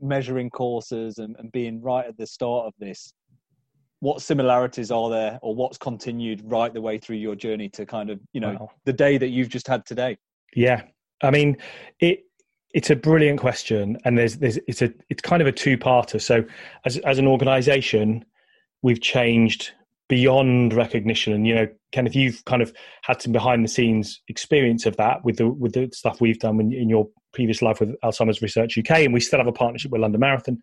[0.00, 3.12] measuring courses and, and being right at the start of this.
[4.00, 8.10] What similarities are there, or what's continued right the way through your journey to kind
[8.10, 8.70] of, you know, wow.
[8.84, 10.16] the day that you've just had today?
[10.54, 10.82] Yeah,
[11.22, 11.56] I mean,
[12.00, 12.24] it
[12.74, 16.20] it's a brilliant question, and there's there's it's a it's kind of a two parter.
[16.20, 16.44] So,
[16.84, 18.24] as as an organisation,
[18.82, 19.72] we've changed
[20.08, 21.32] beyond recognition.
[21.32, 25.24] And you know kenneth you've kind of had some behind the scenes experience of that
[25.24, 28.76] with the with the stuff we've done in, in your previous life with alzheimer's research
[28.78, 30.60] uk and we still have a partnership with london marathon.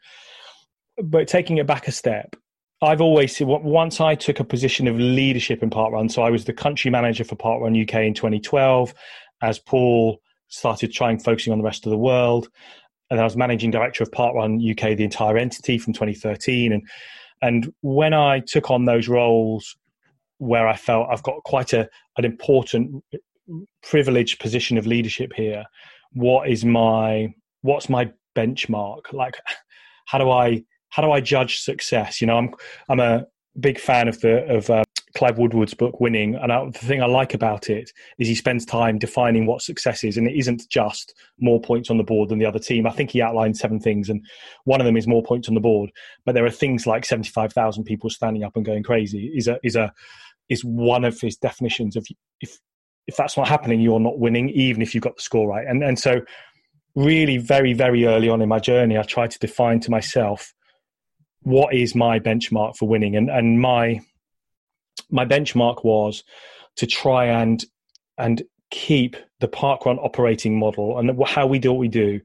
[1.01, 2.35] But taking it back a step
[2.81, 6.29] i've always seen once i took a position of leadership in part parkrun so i
[6.29, 8.93] was the country manager for part parkrun uk in 2012
[9.41, 12.49] as paul started trying focusing on the rest of the world
[13.09, 16.87] and i was managing director of part parkrun uk the entire entity from 2013 and
[17.45, 19.77] and when I took on those roles
[20.39, 23.03] where I felt I've got quite a, an important
[23.83, 25.63] privileged position of leadership here,
[26.13, 27.31] what is my
[27.61, 29.13] what's my benchmark?
[29.13, 29.37] Like
[30.05, 32.19] how do I how do I judge success?
[32.19, 32.55] You know, I'm
[32.89, 33.27] I'm a
[33.59, 34.83] big fan of the of uh,
[35.15, 38.65] Clive Woodward's book Winning, and I, the thing I like about it is he spends
[38.65, 42.37] time defining what success is, and it isn't just more points on the board than
[42.37, 42.85] the other team.
[42.85, 44.25] I think he outlined seven things, and
[44.65, 45.91] one of them is more points on the board.
[46.25, 49.31] But there are things like seventy-five thousand people standing up and going crazy.
[49.35, 49.93] Is a is a
[50.49, 52.05] is one of his definitions of
[52.41, 52.59] if
[53.07, 55.65] if that's not happening, you're not winning, even if you've got the score right.
[55.67, 56.21] And and so,
[56.95, 60.53] really, very very early on in my journey, I tried to define to myself
[61.41, 64.01] what is my benchmark for winning, and and my
[65.09, 66.23] my benchmark was
[66.77, 67.63] to try and
[68.17, 72.19] and keep the parkrun operating model and how we do what we do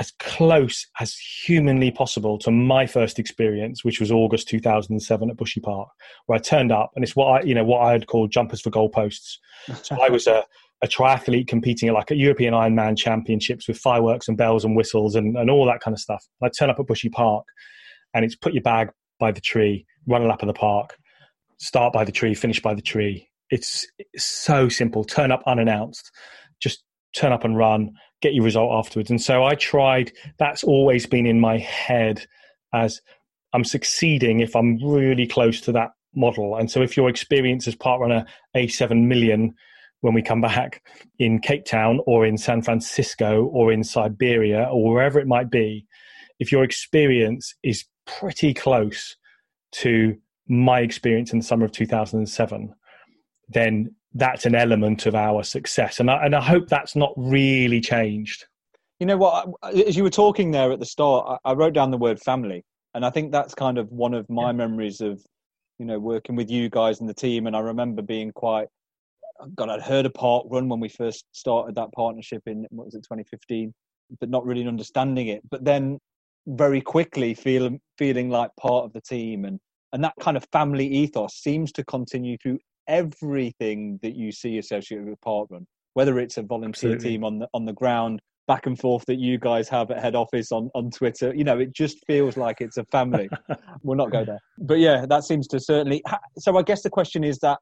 [0.00, 5.60] as close as humanly possible to my first experience, which was August 2007 at Bushy
[5.60, 5.88] Park,
[6.26, 8.60] where I turned up, and it's what I, you know, what I had called jumpers
[8.60, 9.38] for goalposts.
[9.82, 10.44] So I was a,
[10.82, 15.16] a triathlete competing at like a European Ironman championships with fireworks and bells and whistles
[15.16, 16.24] and, and all that kind of stuff.
[16.40, 17.46] I turn up at Bushy Park,
[18.14, 20.96] and it's put your bag by the tree, run a lap of the park,
[21.58, 23.28] start by the tree, finish by the tree.
[23.50, 25.04] It's, it's so simple.
[25.04, 26.10] Turn up unannounced.
[26.60, 26.82] Just
[27.14, 29.10] turn up and run, get your result afterwards.
[29.10, 32.26] And so I tried, that's always been in my head
[32.72, 33.00] as
[33.52, 36.56] I'm succeeding if I'm really close to that model.
[36.56, 39.54] And so if your experience as parkrunner A7 million
[40.00, 40.82] when we come back
[41.18, 45.86] in Cape Town or in San Francisco or in Siberia or wherever it might be,
[46.38, 49.16] if your experience is pretty close
[49.72, 50.16] to
[50.48, 52.74] my experience in the summer of 2007,
[53.48, 56.00] then that's an element of our success.
[56.00, 58.46] And I, and I hope that's not really changed.
[58.98, 59.48] You know what?
[59.62, 62.64] As you were talking there at the start, I wrote down the word family.
[62.94, 64.52] And I think that's kind of one of my yeah.
[64.52, 65.22] memories of,
[65.78, 67.46] you know, working with you guys and the team.
[67.46, 68.66] And I remember being quite,
[69.54, 72.94] God, I'd heard a park run when we first started that partnership in, what was
[72.94, 73.72] it, 2015.
[74.20, 75.42] but not really understanding it.
[75.48, 75.98] But then
[76.46, 79.60] very quickly feeling feeling like part of the team and
[79.92, 85.06] and that kind of family ethos seems to continue through everything that you see associated
[85.08, 87.10] with parkrun whether it's a volunteer Absolutely.
[87.10, 90.14] team on the on the ground back and forth that you guys have at head
[90.14, 91.34] office on on twitter.
[91.34, 93.28] You know it just feels like it's a family.
[93.82, 94.38] We'll not go there.
[94.58, 97.58] But yeah that seems to certainly ha- so i guess the question is that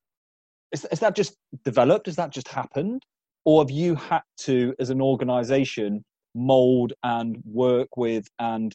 [0.73, 2.07] is, is that just developed?
[2.07, 3.03] Has that just happened?
[3.45, 8.75] Or have you had to as an organization mold and work with and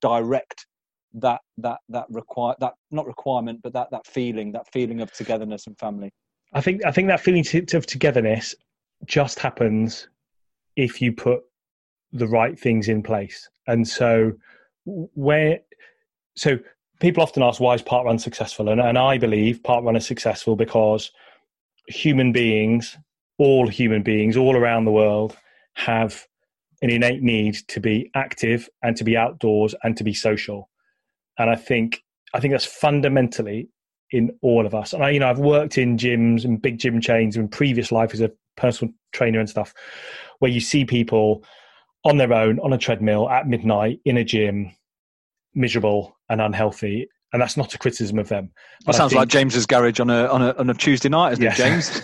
[0.00, 0.66] direct
[1.16, 5.66] that that that require that not requirement but that that feeling that feeling of togetherness
[5.66, 6.12] and family
[6.52, 8.54] I think I think that feeling of togetherness
[9.04, 10.08] just happens
[10.76, 11.42] if you put
[12.12, 13.48] the right things in place.
[13.66, 14.32] And so
[14.84, 15.60] where
[16.36, 16.58] so
[17.00, 20.06] people often ask why is part parkrun successful and, and I believe part parkrun is
[20.06, 21.10] successful because
[21.88, 22.96] human beings,
[23.38, 25.36] all human beings all around the world
[25.74, 26.26] have
[26.82, 30.68] an innate need to be active and to be outdoors and to be social.
[31.38, 32.02] And I think
[32.34, 33.68] I think that's fundamentally
[34.10, 34.92] in all of us.
[34.92, 38.12] And I, you know, I've worked in gyms and big gym chains in previous life
[38.14, 39.74] as a personal trainer and stuff,
[40.38, 41.44] where you see people
[42.04, 44.70] on their own on a treadmill at midnight in a gym,
[45.54, 47.08] miserable and unhealthy.
[47.32, 48.50] And that's not a criticism of them.
[48.80, 51.08] that But I sounds think- like james's garage on a on a, on a tuesday
[51.08, 51.58] night isn't Yes.
[51.58, 52.02] it james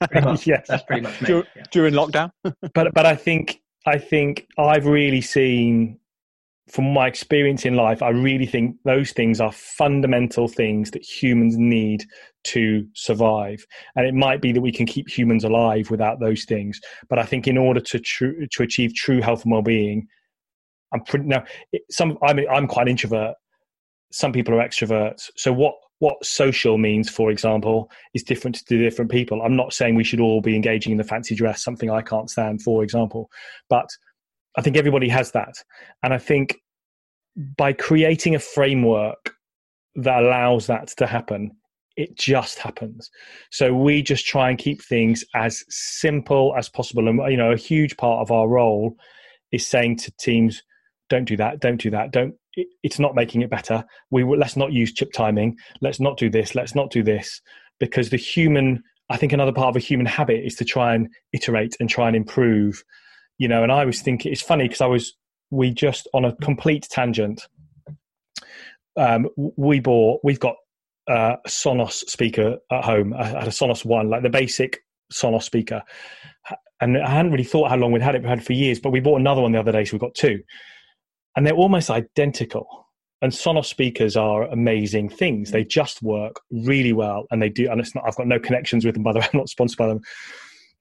[0.10, 0.46] Pretty much.
[0.46, 0.66] Yes.
[0.68, 1.26] That's pretty much me.
[1.26, 1.62] Dur- yeah.
[1.72, 2.30] during lockdown
[2.74, 5.98] but but I think I think I've really seen
[6.70, 11.56] from my experience in life, I really think those things are fundamental things that humans
[11.56, 12.04] need
[12.44, 13.64] to survive.
[13.96, 16.80] And it might be that we can keep humans alive without those things.
[17.08, 20.08] But I think in order to true, to achieve true health and well-being,
[20.92, 21.44] I'm pretty now.
[21.90, 23.34] Some I'm I'm quite an introvert.
[24.10, 25.30] Some people are extroverts.
[25.36, 29.42] So what what social means, for example, is different to different people.
[29.42, 32.30] I'm not saying we should all be engaging in the fancy dress, something I can't
[32.30, 33.30] stand, for example.
[33.68, 33.88] But
[34.58, 35.54] I think everybody has that.
[36.02, 36.56] And I think
[37.56, 39.34] by creating a framework
[39.94, 41.52] that allows that to happen,
[41.96, 43.08] it just happens.
[43.50, 47.08] So we just try and keep things as simple as possible.
[47.08, 48.96] And, you know, a huge part of our role
[49.52, 50.62] is saying to teams,
[51.08, 52.34] don't do that, don't do that, don't.
[52.56, 53.84] it- It's not making it better.
[54.10, 55.56] We let's not use chip timing.
[55.80, 56.54] Let's not do this.
[56.54, 57.40] Let's not do this
[57.80, 58.82] because the human.
[59.10, 62.08] I think another part of a human habit is to try and iterate and try
[62.08, 62.82] and improve
[63.38, 65.14] you know and i was thinking it's funny because i was
[65.50, 67.48] we just on a complete tangent
[68.96, 70.56] um we bought we've got
[71.08, 74.80] uh, a sonos speaker at home i had a sonos one like the basic
[75.12, 75.82] sonos speaker.
[76.80, 78.78] And i hadn't really thought how long we'd had it we had it for years
[78.78, 80.42] but we bought another one the other day so we've got two.
[81.36, 82.66] And they're almost identical.
[83.20, 85.50] And sonos speakers are amazing things.
[85.50, 88.84] They just work really well and they do and it's not i've got no connections
[88.84, 90.00] with them by the way i'm not sponsored by them.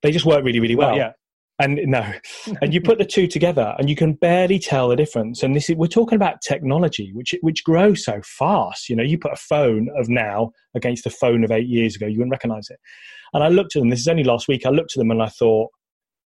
[0.03, 1.13] They just work really really well yeah
[1.59, 2.13] and no
[2.61, 5.43] and you put the two together and you can barely tell the difference.
[5.43, 8.89] And this is we're talking about technology which which grows so fast.
[8.89, 12.05] You know you put a phone of now against a phone of eight years ago
[12.05, 12.79] you wouldn't recognize it.
[13.33, 15.21] And i looked at them this is only last week i looked at them and
[15.21, 15.69] i thought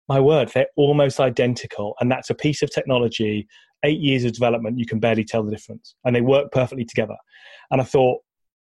[0.09, 1.95] my word they're almost identical.
[1.99, 3.47] And that's a piece of technology
[3.85, 5.95] eight years of development you can barely tell the difference.
[6.05, 7.15] And they work perfectly together.
[7.71, 8.19] And i thought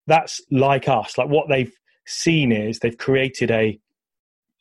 [0.07, 1.17] that's like us.
[1.17, 1.71] Like what they've
[2.05, 3.79] seen is they've created a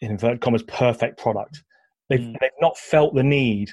[0.01, 1.65] in inverted commas perfect product
[2.09, 2.37] They've, Mm.
[2.41, 3.71] they've not felt the need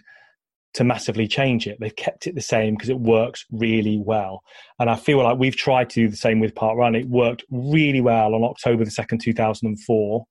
[0.73, 1.77] to massively change it.
[1.79, 4.43] They've kept it the same because it works really well.
[4.77, 6.99] And I feel like we've tried to do the same with Parkrun.
[6.99, 10.25] It worked really well on October the 2nd, 2004.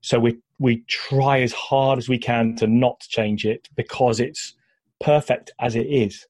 [0.00, 4.54] So we, we try as hard as we can to not change it because it's
[5.00, 6.26] perfect as it is.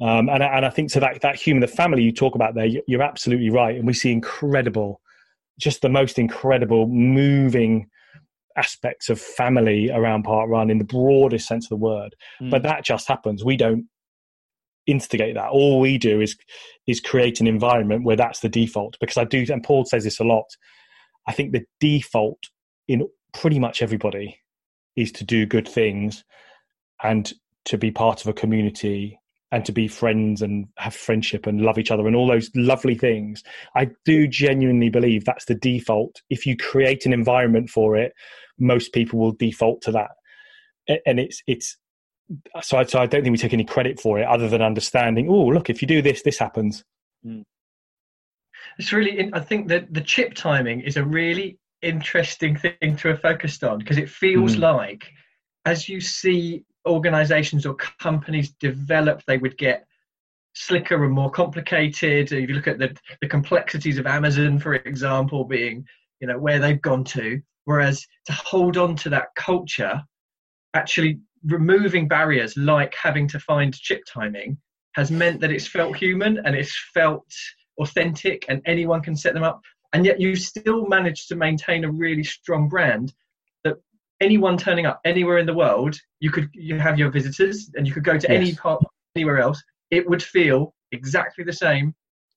[0.00, 2.54] Um, and, I- and I think so that, that human, the family you talk about
[2.56, 3.76] there, you're absolutely right.
[3.76, 5.00] And we see incredible,
[5.58, 7.88] just the most incredible, moving
[8.56, 12.14] aspects of family around Parkrun in the broadest sense of the word.
[12.40, 12.50] Mm.
[12.50, 13.44] But that just happens.
[13.44, 13.86] We don't
[14.86, 15.50] instigate that.
[15.50, 16.36] All we do is
[16.86, 18.96] is create an environment where that's the default.
[19.00, 20.46] Because I do, and Paul says this a lot.
[21.26, 22.42] I think the default
[22.88, 24.38] in pretty much everybody
[24.96, 26.24] is to do good things
[27.02, 27.32] and
[27.64, 29.18] to be part of a community
[29.52, 32.94] and to be friends and have friendship and love each other and all those lovely
[32.96, 33.44] things.
[33.76, 36.22] I do genuinely believe that's the default.
[36.30, 38.14] If you create an environment for it,
[38.58, 40.10] most people will default to that.
[41.06, 41.76] And it's it's
[42.62, 45.28] so I, so I don't think we take any credit for it other than understanding.
[45.28, 46.82] Oh, look, if you do this, this happens.
[48.78, 53.20] It's really, I think that the chip timing is a really interesting thing to have
[53.20, 54.60] focused on because it feels Mm.
[54.60, 55.12] like
[55.64, 59.86] as you see organizations or companies develop, they would get
[60.54, 62.32] slicker and more complicated.
[62.32, 65.86] If you look at the, the complexities of Amazon, for example, being,
[66.20, 70.02] you know, where they've gone to, whereas to hold on to that culture
[70.74, 74.56] actually removing barriers like having to find chip timing
[74.94, 77.26] has meant that it's felt human and it's felt
[77.78, 79.60] authentic and anyone can set them up
[79.92, 83.12] and yet you still managed to maintain a really strong brand
[84.22, 87.92] anyone turning up anywhere in the world you could you have your visitors and you
[87.92, 88.40] could go to Yes.
[88.40, 88.82] any part
[89.16, 91.94] anywhere else it would feel exactly the same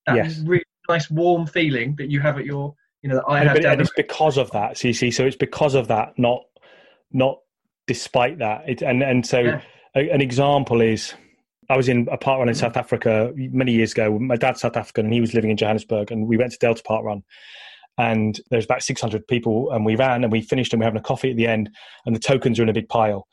[0.08, 0.40] that Yes.
[0.40, 3.58] really nice warm feeling that you have at your you know that i and, have
[3.58, 4.78] but- and it's because of that.
[4.78, 6.42] See, so it's because of that, not
[7.12, 7.38] not
[7.88, 8.68] despite that.
[8.68, 9.62] It, and and so Yeah.
[9.96, 11.14] a, an example is,
[11.70, 12.58] I was in a parkrun in mm.
[12.58, 14.18] South Africa many years ago.
[14.20, 16.84] My dad's South African, and he was living in Johannesburg, and we went to Delta
[16.84, 17.24] Parkrun.
[17.98, 21.04] And there's about 600 people, and we ran, and we finished, and we're having a
[21.04, 21.70] coffee at the end,
[22.06, 23.28] and the tokens are in a big pile.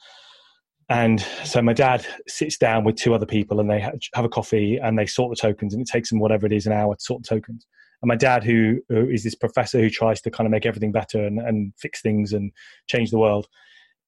[0.89, 4.77] And so my dad sits down with two other people, and they have a coffee,
[4.77, 7.01] and they sort the tokens, and it takes them whatever it is an hour to
[7.01, 7.67] sort the tokens.
[8.03, 10.93] And my dad, who, who is this professor who tries to kind of make everything
[10.93, 12.53] better and, and fix things and
[12.89, 13.47] change the world,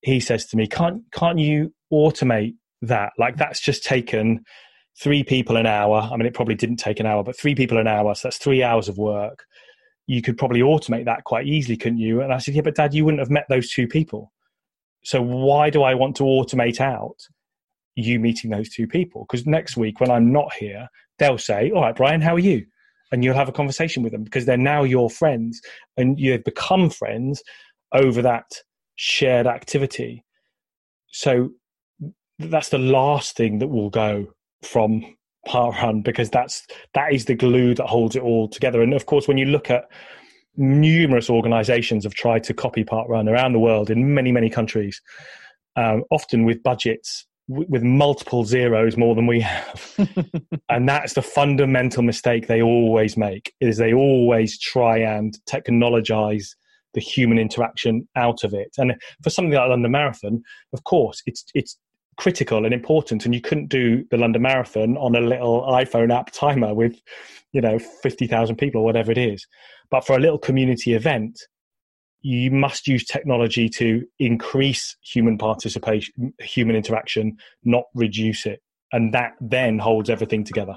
[0.03, 3.13] he says to me, "Can't can't you automate that?
[3.19, 4.45] Like that's just taken
[5.01, 6.09] three people an hour.
[6.13, 8.39] I mean, it probably didn't take an hour, but three people an hour, so that's
[8.39, 9.45] three hours of work.
[10.07, 12.95] You could probably automate that quite easily, couldn't you?" And I said, "Yeah, but Dad,
[12.95, 14.33] you wouldn't have met those two people.
[15.03, 17.17] So why do I want to automate out
[17.97, 19.25] you meeting those two people?
[19.25, 20.89] Because next week when I'm not here,
[21.19, 22.67] they'll say, "All right, Brian, how are you?"
[23.13, 25.61] And you'll have a conversation with them because they're now your friends,
[25.97, 27.43] and you've become friends
[27.93, 28.63] over that
[28.97, 30.25] shared activity.
[31.09, 31.51] So
[32.39, 35.17] that's the last thing that will go from
[35.47, 38.83] Parkrun because that's that is the glue that holds it all together.
[38.83, 39.85] And of course, when you look at
[40.57, 45.01] numerous organisations have tried to copy Parkrun around the world in many many countries,
[45.77, 49.95] um, often with budgets w- with multiple zeros more than we have,
[50.69, 53.55] and that's the fundamental mistake they always make.
[53.61, 56.55] Is they always try and technologize
[56.95, 58.75] the human interaction out of it.
[58.79, 60.43] And for something like London Marathon,
[60.73, 61.77] of course, it's it's
[62.17, 63.25] critical and important.
[63.25, 67.01] And you couldn't do the London Marathon on a little iPhone app timer with,
[67.53, 69.47] you know, fifty thousand people or whatever it is.
[69.91, 71.39] But for a little community event,
[72.23, 78.61] you must use technology to increase human participation, human interaction, not reduce it.
[78.93, 80.77] And that then holds everything together.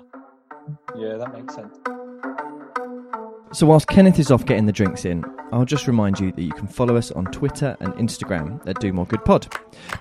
[0.97, 1.77] Yeah, that makes sense.
[3.53, 6.51] So, whilst Kenneth is off getting the drinks in, I'll just remind you that you
[6.51, 9.53] can follow us on Twitter and Instagram at Do More Good Pod,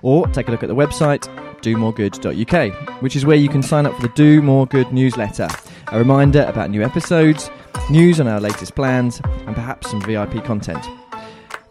[0.03, 1.29] or take a look at the website
[1.63, 5.49] domoregood.uk, which is where you can sign up for the Do More Good newsletter.
[5.93, 7.51] A reminder about new episodes,
[7.91, 10.85] news on our latest plans, and perhaps some VIP content.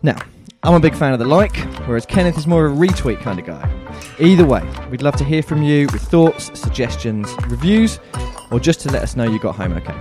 [0.01, 0.17] Now,
[0.63, 1.55] I'm a big fan of the like,
[1.86, 3.69] whereas Kenneth is more of a retweet kind of guy.
[4.19, 7.99] Either way, we'd love to hear from you with thoughts, suggestions, reviews,
[8.51, 9.99] or just to let us know you got home okay.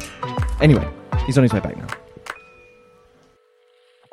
[0.60, 0.88] Anyway,
[1.26, 2.03] he's on his way back now.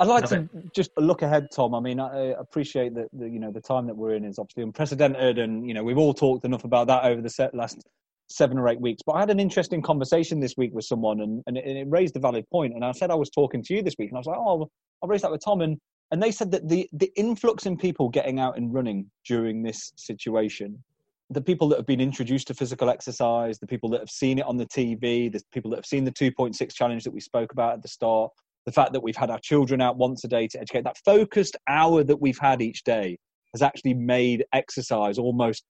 [0.02, 1.76] I'd like Love to just look ahead, Tom.
[1.76, 4.40] I mean, I I appreciate that the, you know the time that we're in is
[4.40, 7.88] obviously unprecedented, and you know we've all talked enough about that over the set last
[8.28, 9.04] seven or eight weeks.
[9.06, 11.86] But I had an interesting conversation this week with someone, and, and, it, and it
[11.88, 12.74] raised a valid point.
[12.74, 14.68] And I said I was talking to you this week, and I was like, oh,
[15.04, 15.78] I'll raise that with Tom, and
[16.10, 19.94] and they said that the the influx in people getting out and running during this
[19.98, 20.84] situation.
[21.30, 24.46] The people that have been introduced to physical exercise, the people that have seen it
[24.48, 27.76] on the TV, the people that have seen the 2.6 challenge that we spoke about
[27.76, 28.32] at the start,
[28.66, 31.56] the fact that we've had our children out once a day to educate that focused
[31.68, 33.18] hour that we've had each day
[33.54, 35.64] has actually made exercise almost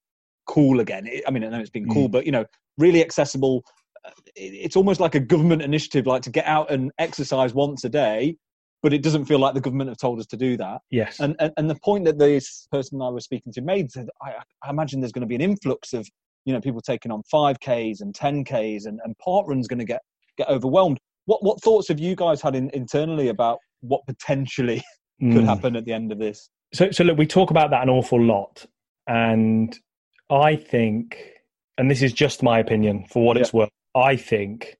[0.46, 2.44] cool again i mean i know it's been cool but you know
[2.78, 3.62] really accessible
[4.04, 7.88] Uh, it's almost like a government initiative like to get out and exercise once a
[7.88, 8.36] day
[8.82, 11.20] but it doesn't feel like the government have told us to do that Yes.
[11.20, 14.34] and, and and the point that this person I was speaking to made said, I,
[14.64, 16.04] I imagine there's going to be an influx of
[16.44, 19.84] you know people taking on five Ks and ten Ks, and and parkrun's going to
[19.84, 20.02] get
[20.36, 20.98] get overwhelmed.
[21.26, 24.82] What what thoughts have you guys had in, internally about what potentially
[25.20, 25.46] could Mm.
[25.46, 26.48] happen at the end of this?
[26.74, 28.66] So, so look, we talk about that an awful lot,
[29.06, 29.78] and
[30.30, 31.18] I think,
[31.78, 33.68] and this is just my opinion for what it's worth.
[33.94, 34.76] I think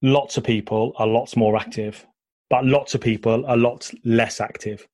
[0.00, 2.06] lots of people are lots more active,
[2.48, 4.86] but lots of people are lots less active,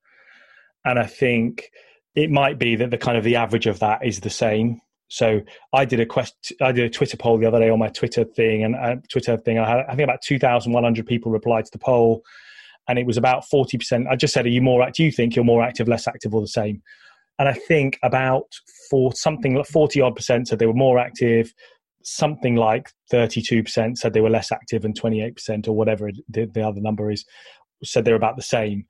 [0.84, 1.70] and I think
[2.14, 4.80] it might be that the kind of the average of that is the same.
[5.14, 5.40] So
[5.72, 8.24] I did a quest, I did a Twitter poll the other day on my Twitter
[8.24, 9.58] thing, and uh, Twitter thing.
[9.58, 12.22] I had, I think about two thousand one hundred people replied to the poll
[12.88, 14.06] and it was about 40%.
[14.08, 14.96] I just said, Are you more active?
[14.96, 16.82] Do you think you're more active, less active, or the same?
[17.38, 18.52] And I think about
[18.90, 21.52] for something like 40 odd percent said they were more active,
[22.02, 26.80] something like 32% said they were less active, and 28% or whatever the, the other
[26.80, 27.24] number is
[27.82, 28.86] said they're about the same.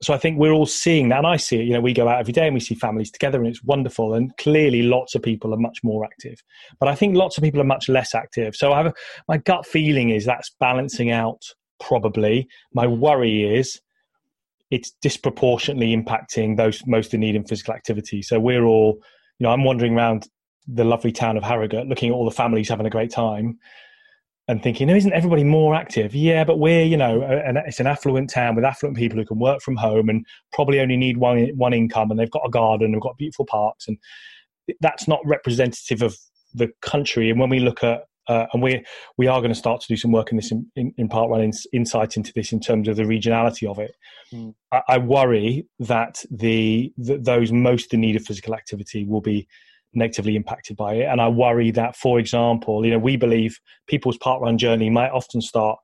[0.00, 1.64] So I think we're all seeing that, and I see it.
[1.64, 4.14] You know, we go out every day and we see families together, and it's wonderful.
[4.14, 6.42] And clearly, lots of people are much more active,
[6.78, 8.54] but I think lots of people are much less active.
[8.54, 8.94] So I have a,
[9.26, 11.42] my gut feeling is that's balancing out
[11.80, 12.48] probably.
[12.72, 13.80] My worry is
[14.70, 18.22] it's disproportionately impacting those most in need in physical activity.
[18.22, 19.00] So we're all
[19.38, 20.28] you know, I'm wandering around
[20.66, 23.58] the lovely town of Harrogate, looking at all the families having a great time,
[24.48, 26.14] and thinking, no, isn't everybody more active?
[26.14, 29.38] Yeah, but we're, you know, and it's an affluent town with affluent people who can
[29.38, 32.92] work from home and probably only need one one income, and they've got a garden,
[32.92, 33.98] they've got beautiful parks, and
[34.80, 36.16] that's not representative of
[36.54, 37.30] the country.
[37.30, 38.84] And when we look at uh, and we
[39.16, 41.42] we are going to start to do some work in this in, in, in Parkrun
[41.42, 43.92] in, insight into this in terms of the regionality of it.
[44.32, 44.54] Mm.
[44.72, 49.48] I, I, worry that the, the those most in need of physical activity will be
[49.94, 54.18] negatively impacted by it, and I worry that, for example, you know, we believe people's
[54.18, 55.78] parkrun journey might often start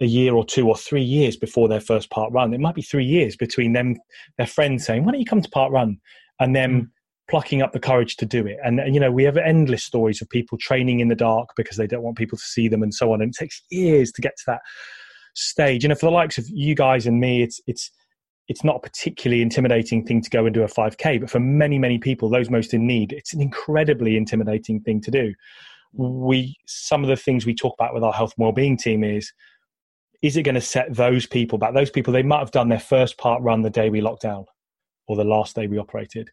[0.00, 2.54] a year or two or three years before their first parkrun.
[2.54, 3.96] It might be three years between them,
[4.38, 5.98] their friends saying, "Why don't you come to parkrun?"
[6.38, 6.82] and then.
[6.82, 6.90] Mm
[7.30, 8.58] plucking up the courage to do it.
[8.64, 11.86] And, you know, we have endless stories of people training in the dark because they
[11.86, 13.22] don't want people to see them and so on.
[13.22, 14.60] And it takes years to get to that
[15.36, 15.84] stage.
[15.84, 17.92] You know, for the likes of you guys and me, it's, it's,
[18.50, 21.78] it's not a particularly intimidating thing to go and do a 5K, but for many,
[21.78, 25.32] many people, those most in need, it's an incredibly intimidating thing to do.
[25.92, 29.32] We, some of the things we talk about with our health and well-being team is,
[30.20, 31.74] is it going to set those people back?
[31.74, 34.46] Those people, they might have done their first parkrun the day we locked down
[35.06, 36.28] or the last day we operated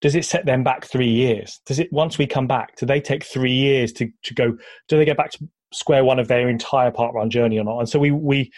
[0.00, 1.60] does it set them back three years?
[1.66, 4.56] Does it once we come back, do they take three years to, to go?
[4.88, 7.80] Do they get back to square one of their entire parkrun journey or not?
[7.80, 8.50] And so we we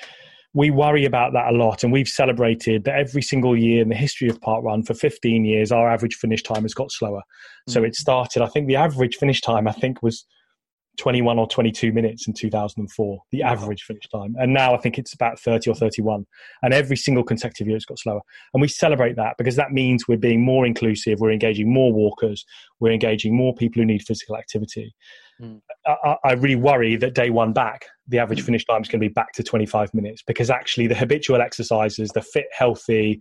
[0.55, 3.95] we worry about that a lot, and we've celebrated that every single year in the
[3.95, 7.21] history of parkrun for 15 years, our average finish time has got slower.
[7.21, 7.73] Mm-hmm.
[7.73, 7.87] So mm.
[7.87, 8.43] it started.
[8.43, 10.27] I think the average finish time I think was
[10.99, 14.35] 21 or 22 minutes in 2004, the average finish time.
[14.39, 16.27] And now I think it's about 30 or 31.
[16.63, 18.21] And every single consecutive year it's got slower.
[18.53, 22.45] And we celebrate that because that means we're being more inclusive, we're engaging more walkers,
[22.81, 24.95] we're engaging more people who need physical activity.
[25.41, 25.61] Mm.
[25.87, 28.47] I, I, really worry that day one back, the average mm.
[28.47, 32.11] finish time is going to be back to 25 minutes because actually the habitual exercises,
[32.11, 33.21] the fit, healthy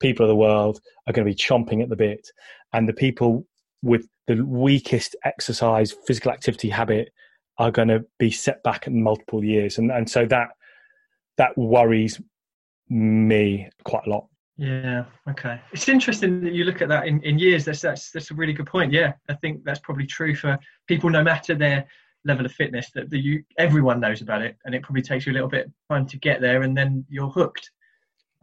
[0.00, 2.28] people of the world are going to be chomping at the bit.
[2.72, 3.46] And the people
[3.82, 7.10] with the weakest exercise physical activity habit
[7.58, 9.78] are going to be set back in multiple years.
[9.78, 10.50] And and so that
[11.38, 12.20] that worries
[12.88, 14.26] me quite a lot.
[14.56, 15.60] Yeah okay.
[15.72, 17.64] It's interesting that you look at that in, in years.
[17.64, 18.92] That's that's that's a really good point.
[18.92, 21.86] Yeah i think that's probably true for people no matter their
[22.28, 25.32] level of fitness that, that you everyone knows about it and it probably takes you
[25.32, 27.70] a little bit of time to get there and then you're hooked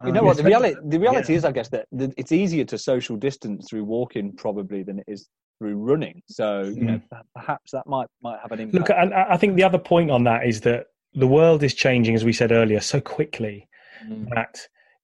[0.04, 1.38] you know um, what the reality the reality yeah.
[1.38, 5.04] is i guess that, that it's easier to social distance through walking probably than it
[5.08, 5.28] is
[5.58, 6.22] through running.
[6.28, 7.18] So you know, hmm.
[7.34, 8.88] perhaps that might might have an impact.
[8.88, 12.14] Look, and I think the other point on that is that the world is changing,
[12.14, 13.68] as we said earlier, so quickly
[14.06, 14.28] mm.
[14.34, 14.58] that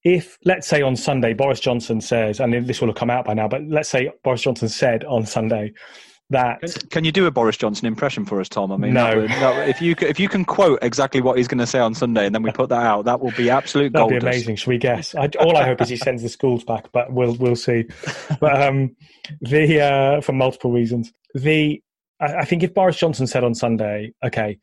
[0.05, 3.35] if, let's say, on Sunday, Boris Johnson says, and this will have come out by
[3.35, 5.73] now, but let's say Boris Johnson said on Sunday
[6.33, 6.61] that.
[6.61, 8.73] Can, can you do a Boris Johnson impression for us, Tom?
[8.73, 9.17] I mean, no.
[9.17, 9.31] Would,
[9.69, 12.35] if you if you can quote exactly what he's going to say on Sunday, and
[12.35, 13.93] then we put that out, that will be absolute.
[13.93, 14.11] Gold.
[14.11, 14.57] That'd be amazing.
[14.57, 15.15] Should we guess?
[15.15, 17.85] I, all I hope is he sends the schools back, but we'll we'll see.
[18.41, 18.97] But um,
[19.41, 21.83] the uh, for multiple reasons, the
[22.21, 24.59] I, I think if Boris Johnson said on Sunday, okay,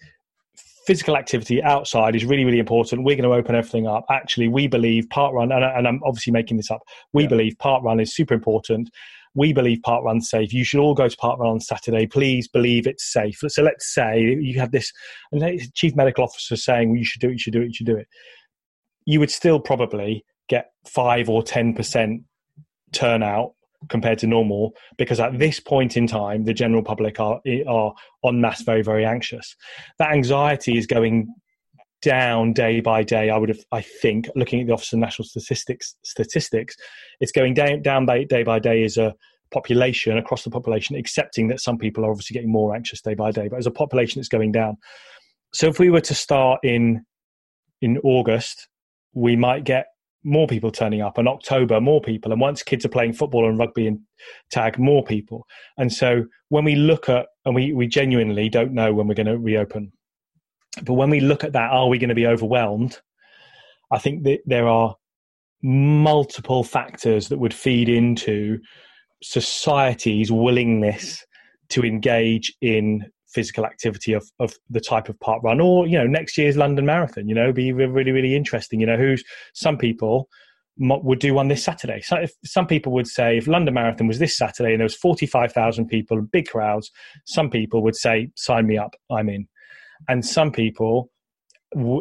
[0.85, 3.03] physical activity outside is really, really important.
[3.03, 4.05] We're going to open everything up.
[4.09, 6.81] Actually, we believe parkrun, and, and I'm obviously making this up,
[7.13, 7.29] we yeah.
[7.29, 8.89] believe parkrun is super important
[9.35, 10.53] we believe parkrun's safe.
[10.53, 12.07] You should all go to parkrun on Saturday.
[12.07, 13.39] Please believe it's safe.
[13.47, 14.91] So let's say you have this
[15.73, 17.85] chief medical officer saying well, you should do it, you should do it, you should
[17.85, 18.07] do it.
[19.05, 22.23] You would still probably get five or ten percent
[22.91, 23.53] turnout
[23.87, 27.93] compared to normal because at this point in time the general public are are
[28.25, 29.55] en masse very very anxious
[29.99, 31.33] that anxiety is going
[32.01, 33.29] down day by day.
[33.29, 36.75] I would have, I think, looking at the Office of National Statistics, statistics,
[37.19, 39.13] it's going down down by, day by day as a
[39.51, 43.31] population across the population, accepting that some people are obviously getting more anxious day by
[43.31, 44.77] day, but as a population, it's going down.
[45.53, 47.03] So if we were to start in
[47.81, 48.67] in August,
[49.13, 49.87] we might get
[50.23, 53.57] more people turning up, in October, more people, and once kids are playing football and
[53.57, 53.99] rugby and
[54.51, 55.45] tag, more people.
[55.77, 59.27] And so when we look at, and we, we genuinely don't know when we're going
[59.27, 59.93] to reopen
[60.83, 62.99] but when we look at that, are we going to be overwhelmed?
[63.91, 64.95] I think that there are
[65.61, 68.59] multiple factors that would feed into
[69.21, 71.25] society's willingness
[71.69, 75.63] to engage in physical activity of, of the type of parkrun.
[75.63, 78.79] Or you know next year's london marathon you know be really really interesting.
[78.79, 80.29] You know who's some people
[80.77, 82.01] would do one this saturday.
[82.01, 84.95] So if some people would say if london marathon was this saturday and there was
[84.95, 86.89] 45000 people big crowds
[87.25, 89.47] some people would say sign me up i'm in
[90.07, 91.09] and some people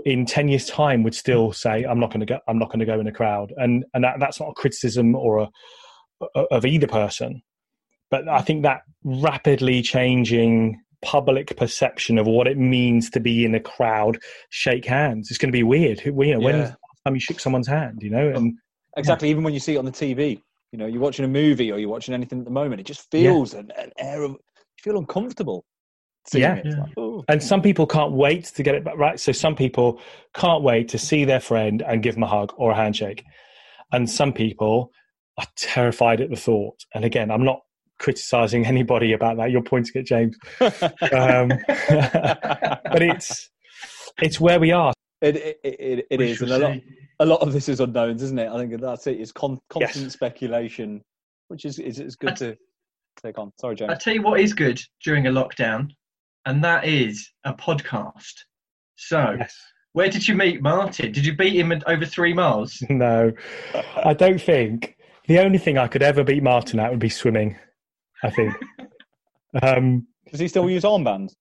[0.07, 1.53] in 10 years time would still hmm.
[1.53, 3.85] say i'm not going to go i'm not going to go in a crowd and
[3.95, 5.49] and that, that's not a criticism or a,
[6.35, 7.43] a, of either person
[8.11, 13.55] but i think that rapidly changing public perception of what it means to be in
[13.55, 14.19] a crowd
[14.51, 16.37] shake hands it's going to be weird you know yeah.
[16.39, 18.55] when time you shook someone's hand you know and
[18.97, 19.33] exactly yeah.
[19.33, 20.41] even when you see it on the tv
[20.73, 22.81] You know, you're watching a movie or you're watching anything at the moment.
[22.81, 25.65] It just feels an, an air of you feel uncomfortable.
[26.31, 26.55] Seeing Yeah.
[26.57, 26.67] it.
[26.67, 27.25] It's like, oh.
[27.29, 29.19] And some people can't wait to get it back right.
[29.19, 30.01] So some people
[30.35, 33.25] can't wait to see their friend and give them a hug or a handshake.
[33.93, 34.91] And some people
[35.39, 36.77] are terrified at the thought.
[36.95, 37.61] And again, I'm not
[37.99, 39.51] criticizing anybody about that.
[39.51, 40.37] You're pointing at James.
[40.61, 41.49] Um,
[42.09, 43.51] but it's
[44.23, 44.93] it's where we are.
[45.21, 46.79] It it, it, it We is, shall and a lot,
[47.21, 48.49] a lot of this is unknowns, isn't it?
[48.49, 49.21] I think that's it.
[49.21, 49.93] It's con- Yes.
[49.93, 51.03] constant speculation,
[51.49, 52.57] which is is, is good to
[53.23, 53.51] take on.
[53.61, 53.91] Sorry, James.
[53.91, 54.05] I James.
[54.05, 55.89] tell you what is good during a lockdown,
[56.49, 58.33] and that is a podcast.
[58.97, 59.55] So, Yes.
[59.93, 61.13] where did you meet Martin?
[61.13, 62.83] Did you beat him at over three miles?
[62.91, 63.33] No,
[64.05, 64.97] I don't think.
[65.29, 67.57] The only thing I could ever beat Martin at would be swimming.
[68.25, 68.55] I think.
[69.63, 71.33] Um, Does he still use armbands?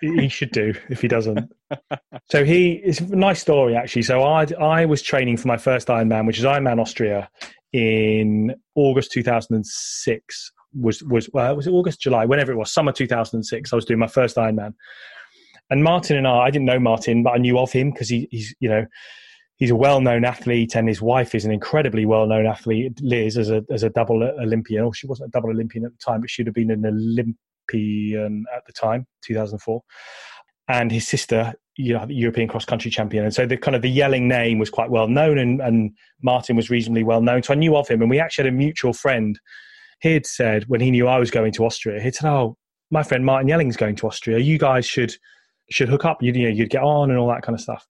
[0.00, 1.50] he should do if he doesn't.
[2.30, 4.02] so he it's a nice story actually.
[4.02, 7.28] So I I was training for my first Ironman, which is Ironman Austria,
[7.74, 10.52] in August 2006.
[10.78, 13.72] Was was well, was it August July whenever it was summer 2006?
[13.72, 14.74] I was doing my first Ironman,
[15.70, 18.28] and Martin and I I didn't know Martin, but I knew of him because he,
[18.30, 18.86] he's you know
[19.56, 23.64] he's a well-known athlete and his wife is an incredibly well-known athlete liz as a,
[23.70, 24.84] as a double olympian.
[24.84, 28.44] Or she wasn't a double olympian at the time but she'd have been an olympian
[28.54, 29.82] at the time 2004
[30.68, 33.24] and his sister you know, european cross-country champion.
[33.24, 36.56] And so the kind of the yelling name was quite well known and, and martin
[36.56, 37.42] was reasonably well known.
[37.42, 39.38] So i knew of him and we actually had a mutual friend
[40.00, 42.56] he'd said when he knew i was going to austria he'd said oh
[42.90, 45.14] my friend martin yelling's going to austria you guys should
[45.70, 47.86] should hook up you'd, you know, you'd get on and all that kind of stuff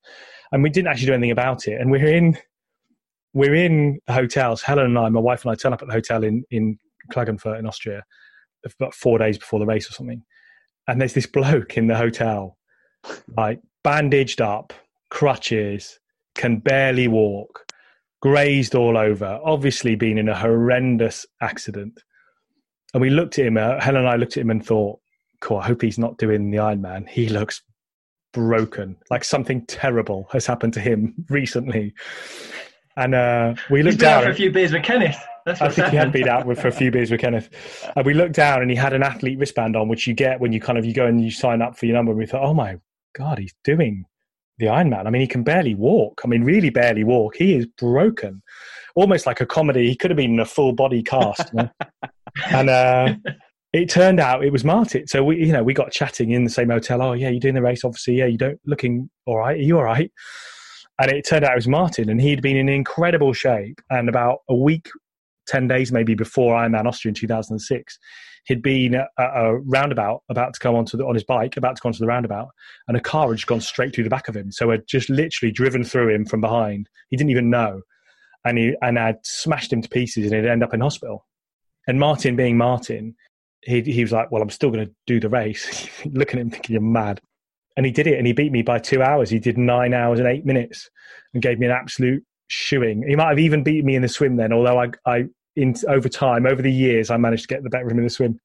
[0.53, 1.81] and we didn't actually do anything about it.
[1.81, 2.37] And we're in
[3.33, 4.63] we're in hotels.
[4.63, 6.79] Helen and I, my wife and I, turn up at the hotel in in
[7.13, 8.03] Klagenfurt in Austria,
[8.65, 10.23] about four days before the race or something.
[10.89, 12.57] And there's this bloke in the hotel,
[13.37, 14.73] like bandaged up,
[15.11, 15.99] crutches,
[16.35, 17.66] can barely walk,
[18.21, 22.03] grazed all over, obviously been in a horrendous accident.
[22.95, 23.57] And we looked at him.
[23.57, 24.99] Uh, Helen and I looked at him and thought,
[25.41, 25.59] "Cool.
[25.59, 27.09] I hope he's not doing the Ironman.
[27.09, 27.63] He looks
[28.33, 28.97] broken.
[29.11, 31.95] Like something terrible has happened to him recently."
[32.97, 34.25] And uh, we looked down.
[34.25, 35.19] for a few beers with Kenneth.
[35.45, 36.13] That's I think he had happened.
[36.25, 37.51] been out with for a few beers with Kenneth.
[37.95, 40.53] And we looked down and he had an athlete wristband on, which you get when
[40.53, 42.11] you kind of you go and you sign up for your number.
[42.13, 42.79] And we thought, oh my
[43.15, 44.07] god, he's doing
[44.59, 45.07] the Iron Man.
[45.07, 46.21] I mean, he can barely walk.
[46.25, 47.37] I mean, really barely walk.
[47.37, 48.43] He is broken,
[48.95, 49.89] almost like a comedy.
[49.89, 51.53] He could have been in a full body cast.
[51.53, 51.71] you know?
[52.47, 53.15] and uh,
[53.73, 55.07] it turned out it was Martin.
[55.07, 57.03] So we, you know, we got chatting in the same hotel.
[57.03, 58.15] Oh yeah, you're doing the race, obviously.
[58.15, 59.59] Yeah, you don't looking all right.
[59.59, 60.11] Are you all right?
[60.99, 63.81] And it turned out it was Martin, and he'd been in incredible shape.
[63.91, 64.89] And about a week
[65.47, 67.99] 10 days maybe before Ironman Austria in 2006,
[68.47, 71.83] he'd been at a roundabout about to come onto the, on his bike, about to
[71.83, 72.49] go onto the roundabout,
[72.89, 74.51] and a car had just gone straight through the back of him.
[74.53, 76.89] So had just literally driven through him from behind.
[77.11, 77.83] He didn't even know.
[78.45, 81.27] And he and had smashed him to pieces and he'd end up in hospital.
[81.89, 83.17] And Martin being Martin,
[83.63, 85.89] he, he was like, Well, I'm still going to do the race.
[86.05, 87.21] Looking at him thinking, You're mad.
[87.77, 89.29] And he did it and he beat me by two hours.
[89.29, 90.89] He did nine hours and eight minutes
[91.35, 93.03] and gave me an absolute shoeing.
[93.07, 95.25] He might have even beaten me in the swim then, although I, I
[95.55, 98.05] in over time, over the years, I managed to get the better of him in
[98.05, 98.39] the swim.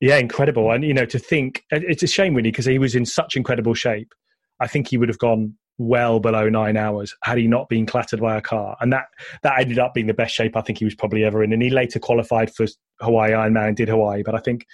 [0.00, 0.70] Yeah, incredible.
[0.70, 3.74] And you know, to think it's a shame really because he was in such incredible
[3.74, 4.12] shape.
[4.60, 8.20] I think he would have gone well below nine hours had he not been clattered
[8.20, 8.76] by a car.
[8.80, 9.06] And that
[9.42, 11.52] that ended up being the best shape I think he was probably ever in.
[11.52, 12.66] And he later qualified for
[13.00, 14.22] Hawaii Ironman and did Hawaii.
[14.24, 14.66] But I think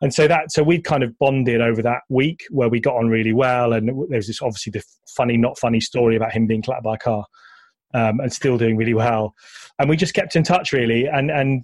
[0.00, 3.08] and so that so we kind of bonded over that week where we got on
[3.08, 4.82] really well and there's this obviously the
[5.16, 7.24] funny not funny story about him being clattered by a car
[7.94, 9.34] um, and still doing really well.
[9.78, 11.06] And we just kept in touch really.
[11.06, 11.62] And and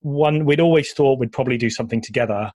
[0.00, 2.52] one we'd always thought we'd probably do something together.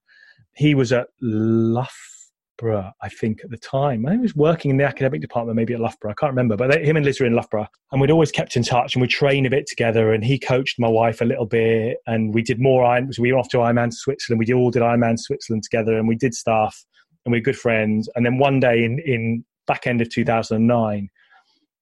[0.55, 4.05] He was at loughborough i think at the time.
[4.05, 6.11] I was working in the academic department maybe at loughborough.
[6.11, 6.57] I can't remember.
[6.57, 7.67] But they, him and liz were in loughborough.
[7.91, 10.11] And we'd always kept in touch and we'd train a bit together.
[10.11, 11.97] And he coached my wife a little bit.
[12.05, 14.43] And we did more iron so we were off to ironman switzerland.
[14.45, 16.83] We all did ironman switzerland together and we did stuff.
[17.25, 18.09] And we are good friends.
[18.15, 21.09] And then one day in in back end of 2009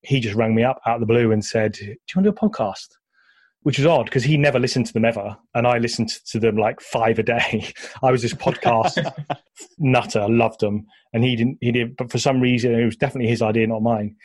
[0.01, 2.31] he just rang me up out of the blue and said, "Do you want to
[2.31, 2.87] do a podcast?"
[3.63, 6.57] Which was odd because he never listened to them ever, and I listened to them
[6.57, 7.71] like five a day.
[8.03, 9.11] I was this podcast
[9.77, 11.57] nutter, I loved them, and he didn't.
[11.61, 14.15] He did, but for some reason, it was definitely his idea, not mine.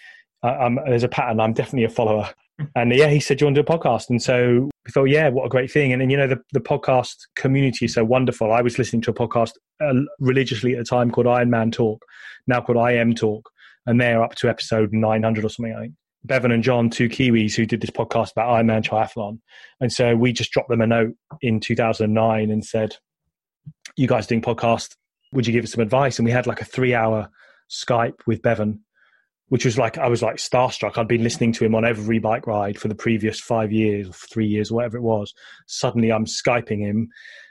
[0.42, 1.40] Uh, there's a pattern.
[1.40, 2.28] I'm definitely a follower,
[2.76, 5.04] and yeah, he said, "Do you want to do a podcast?" And so we thought,
[5.04, 8.04] "Yeah, what a great thing!" And then you know, the the podcast community is so
[8.04, 8.52] wonderful.
[8.52, 12.04] I was listening to a podcast uh, religiously at the time called Iron Man Talk,
[12.46, 13.51] now called IM Talk
[13.86, 15.94] and they're up to episode 900 or something, I think.
[16.24, 19.40] Bevan and John, two Kiwis who did this podcast about Ironman Triathlon.
[19.80, 22.96] And so we just dropped them a note in 2009 and said,
[23.96, 24.94] You guys doing podcast?
[25.32, 26.18] Would you give us some advice?
[26.18, 27.28] And we had like a three hour
[27.68, 28.82] Skype with Bevan
[29.52, 30.96] which was like I was like starstruck.
[30.96, 34.12] I'd been listening to him on every bike ride for the previous five years, or
[34.14, 35.34] three years, or whatever it was.
[35.66, 37.10] Suddenly, I'm skyping him,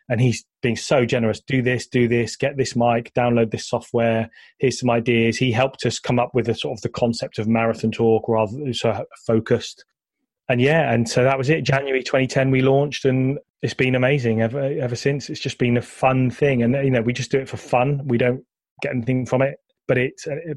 [0.09, 1.39] and he's being so generous.
[1.39, 4.29] Do this, do this, get this mic, download this software.
[4.59, 5.37] Here's some ideas.
[5.37, 8.73] He helped us come up with a sort of the concept of marathon talk, rather
[8.73, 9.85] so focused.
[10.49, 11.63] And yeah, and so that was it.
[11.63, 15.29] January 2010, we launched, and it's been amazing ever ever since.
[15.29, 18.01] It's just been a fun thing, and you know, we just do it for fun.
[18.05, 18.43] We don't
[18.81, 20.13] get anything from it but it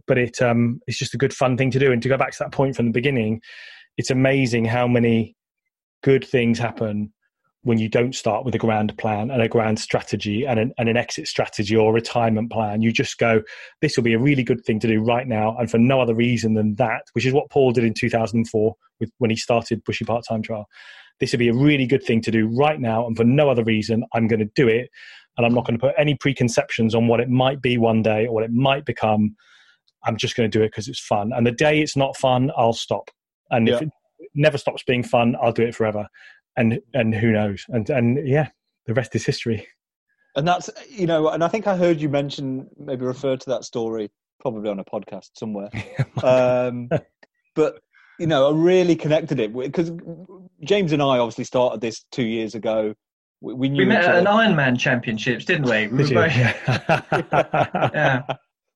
[0.06, 2.30] but it um it's just a good fun thing to do and to go back
[2.30, 3.40] to that point from the beginning
[3.96, 5.34] it's amazing how many
[6.02, 7.12] good things happen
[7.64, 10.88] when you don't start with a grand plan and a grand strategy and an, and
[10.88, 13.42] an exit strategy or retirement plan you just go
[13.80, 16.14] this will be a really good thing to do right now and for no other
[16.14, 20.04] reason than that which is what paul did in 2004 with when he started Bushy
[20.04, 20.66] Park time trial
[21.20, 23.64] this would be a really good thing to do right now and for no other
[23.64, 24.90] reason i'm going to do it
[25.36, 28.26] and I'm not going to put any preconceptions on what it might be one day
[28.26, 29.34] or what it might become.
[30.04, 31.32] I'm just going to do it because it's fun.
[31.34, 33.10] And the day it's not fun, I'll stop.
[33.50, 33.76] And yeah.
[33.76, 33.90] if it
[34.34, 36.06] never stops being fun, I'll do it forever.
[36.56, 37.64] And and who knows?
[37.68, 38.48] And and yeah,
[38.86, 39.66] the rest is history.
[40.36, 43.64] And that's you know, and I think I heard you mention maybe refer to that
[43.64, 45.70] story probably on a podcast somewhere.
[46.22, 46.88] um,
[47.54, 47.80] but
[48.18, 49.90] you know, I really connected it because
[50.62, 52.94] James and I obviously started this two years ago
[53.44, 55.86] we, we, we met at an Ironman Championships, didn't we?
[55.88, 56.34] we Did both,
[57.94, 58.22] yeah.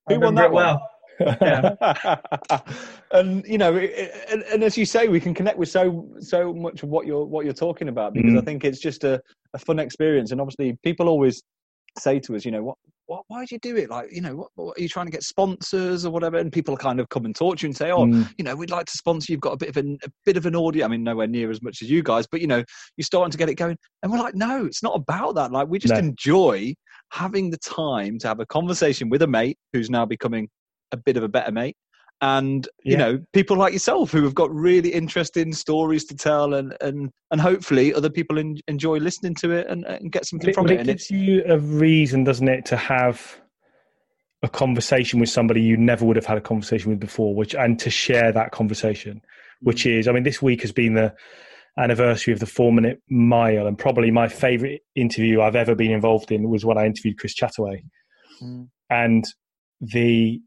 [0.09, 0.83] Who won that well?
[1.21, 2.17] Yeah.
[3.13, 6.83] and you know, and, and, as you say, we can connect with so so much
[6.83, 8.39] of what you're what you're talking about because mm.
[8.39, 9.21] I think it's just a,
[9.55, 10.31] a fun experience.
[10.33, 11.43] And obviously, people always
[11.99, 13.91] say to us, you know, what, what why do you do it?
[13.91, 16.37] Like, you know, what, what, are you trying to get sponsors or whatever?
[16.37, 18.29] And people kind of come and talk to you and say, oh, mm.
[18.37, 19.33] you know, we'd like to sponsor.
[19.33, 20.85] You've got a bit of an, a bit of an audience.
[20.85, 22.63] I mean, nowhere near as much as you guys, but you know,
[22.97, 23.77] you're starting to get it going.
[24.03, 25.53] And we're like, no, it's not about that.
[25.53, 26.01] Like, we just no.
[26.01, 26.75] enjoy
[27.11, 30.49] having the time to have a conversation with a mate who's now becoming
[30.93, 31.77] a bit of a better mate
[32.21, 32.99] and you yeah.
[32.99, 37.41] know people like yourself who have got really interesting stories to tell and and and
[37.41, 40.81] hopefully other people in, enjoy listening to it and, and get something it, from it,
[40.81, 43.41] it, gives you a reason doesn't it to have
[44.43, 47.79] a conversation with somebody you never would have had a conversation with before which and
[47.79, 49.21] to share that conversation
[49.61, 49.99] which mm.
[49.99, 51.15] is i mean this week has been the
[51.79, 56.33] anniversary of the four minute mile and probably my favorite interview i've ever been involved
[56.33, 57.81] in was when i interviewed chris chataway
[58.43, 58.69] mm.
[58.91, 59.25] and
[59.81, 60.41] the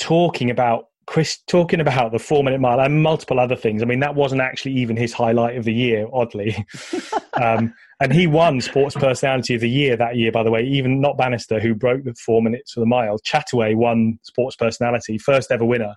[0.00, 3.82] talking about Chris talking about the four minute mile and multiple other things.
[3.82, 6.64] I mean, that wasn't actually even his highlight of the year, oddly.
[7.42, 10.62] um, and he won Sports Personality of the Year that year, by the way.
[10.62, 13.18] Even not Bannister, who broke the four minutes for the mile.
[13.18, 15.94] Chataway won Sports Personality, first ever winner.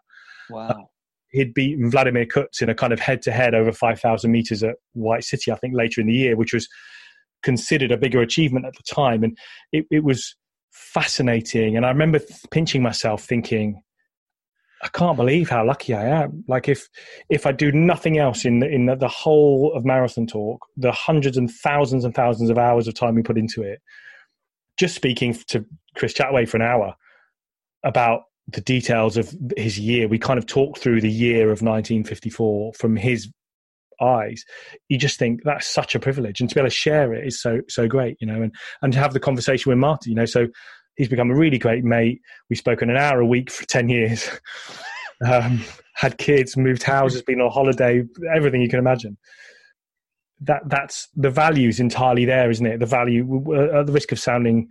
[0.49, 0.67] Wow.
[0.67, 0.75] Uh,
[1.29, 4.77] he'd beaten Vladimir Kutz in a kind of head to head over 5,000 meters at
[4.93, 6.67] White City, I think, later in the year, which was
[7.43, 9.23] considered a bigger achievement at the time.
[9.23, 9.37] And
[9.71, 10.35] it, it was
[10.71, 11.77] fascinating.
[11.77, 13.79] And I remember pinching myself thinking,
[14.83, 16.43] I can't believe how lucky I am.
[16.47, 16.89] Like if
[17.29, 20.91] if I do nothing else in the, in the, the, whole of marathon talk, the
[20.91, 23.81] hundreds and thousands and thousands of hours of time we put into it,
[24.77, 25.65] just speaking to
[25.95, 26.95] Chris Chataway for an hour
[27.83, 32.73] about the details of his year, we kind of talked through the year of 1954
[32.73, 33.31] from his
[34.01, 34.43] eyes.
[34.89, 37.41] You just think that's such a privilege, and to be able to share it is
[37.41, 40.25] so so great, you know, and and to have the conversation with Marty, you know,
[40.25, 40.47] so
[40.95, 42.21] he's become a really great mate.
[42.49, 44.29] We've spoken an hour a week for 10 years.
[45.25, 45.63] um,
[45.95, 49.17] had kids, moved houses, been on holiday, everything you can imagine.
[50.41, 52.79] That that's the value is entirely there, isn't it?
[52.79, 54.67] The value, uh, at the risk of sounding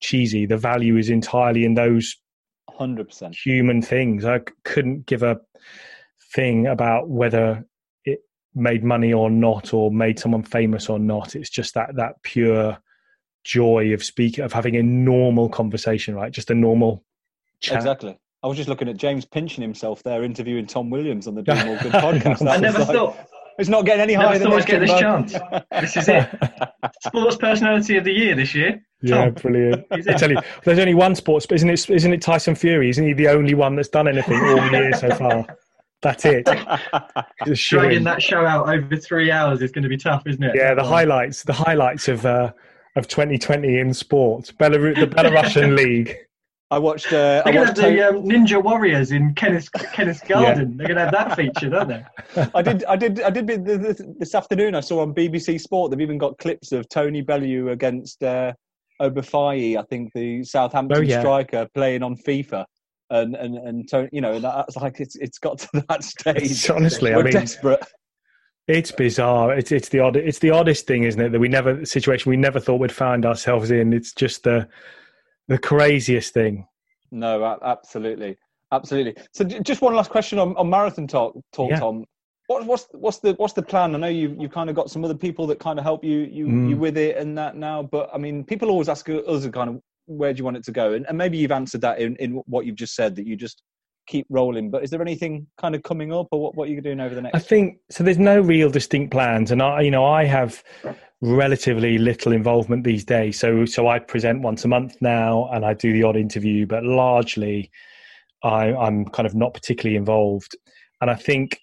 [0.00, 2.16] cheesy, the value is entirely in those
[2.70, 4.24] hundred percent human things.
[4.24, 5.38] I couldn't give a
[6.32, 7.66] thing about whether
[8.04, 8.20] it
[8.54, 11.36] made money or not, or made someone famous or not.
[11.36, 12.78] It's just that that pure
[13.44, 17.04] joy of speaking of having a normal conversation right just a normal
[17.60, 17.76] chat.
[17.76, 21.42] exactly i was just looking at james pinching himself there interviewing tom williams on the
[21.42, 23.16] do more good podcast i never like, thought
[23.58, 25.34] it's not getting any higher than this, get this chance
[25.80, 26.28] this is it
[27.00, 29.34] sports personality of the year this year yeah, Tom.
[29.34, 29.86] brilliant.
[29.90, 31.88] I tell you, there's only one sports, but isn't it?
[31.88, 32.90] Isn't it Tyson Fury?
[32.90, 35.46] Isn't he the only one that's done anything all year so far?
[36.02, 36.44] That's it.
[37.54, 40.54] Dragging that show out over three hours is going to be tough, isn't it?
[40.54, 42.52] Yeah, the highlights, the highlights of uh,
[42.96, 46.16] of 2020 in sport, Belarus, the Belarusian League.
[46.72, 47.08] I watched.
[47.08, 50.70] Uh, They're going to have the um, Ninja Warriors in Kenneth Kenneth Garden.
[50.70, 50.76] Yeah.
[50.76, 52.04] They're going to have that feature, don't they?
[52.54, 52.84] I did.
[52.84, 53.20] I did.
[53.22, 53.64] I did.
[54.20, 55.90] This afternoon, I saw on BBC Sport.
[55.90, 58.52] They've even got clips of Tony Bellew against uh,
[59.00, 61.20] Obafemi, I think the Southampton oh, yeah.
[61.20, 62.64] striker, playing on FIFA.
[63.10, 66.42] And and and Tony, you know, that's like it's it's got to that stage.
[66.42, 67.80] It's, honestly, We're I mean, desperate.
[68.70, 69.52] It's bizarre.
[69.58, 70.16] It's it's the odd.
[70.16, 71.32] It's the oddest thing, isn't it?
[71.32, 73.92] That we never situation we never thought we'd find ourselves in.
[73.92, 74.68] It's just the
[75.48, 76.66] the craziest thing.
[77.10, 78.36] No, absolutely.
[78.72, 79.16] Absolutely.
[79.32, 81.80] So just one last question on, on marathon talk, talk Yeah.
[81.80, 82.04] Tom.
[82.46, 83.94] What, what's what's the what's the plan?
[83.94, 86.18] I know you you kind of got some other people that kind of help you
[86.20, 86.68] you Mm.
[86.70, 89.80] you with it and that now, but I mean, people always ask us kind of
[90.06, 92.42] where do you want it to go, and, and maybe you've answered that in, in
[92.46, 93.62] what you've just said that you just
[94.06, 94.70] keep rolling.
[94.70, 97.22] But is there anything kind of coming up, or what what you're doing over the
[97.22, 97.34] next?
[97.34, 98.04] I think so.
[98.04, 100.62] There's no real distinct plans, and I, you know, I have
[101.22, 103.38] relatively little involvement these days.
[103.38, 106.84] So, so I present once a month now, and I do the odd interview, but
[106.84, 107.70] largely,
[108.42, 110.56] I, I'm kind of not particularly involved.
[111.00, 111.60] And I think,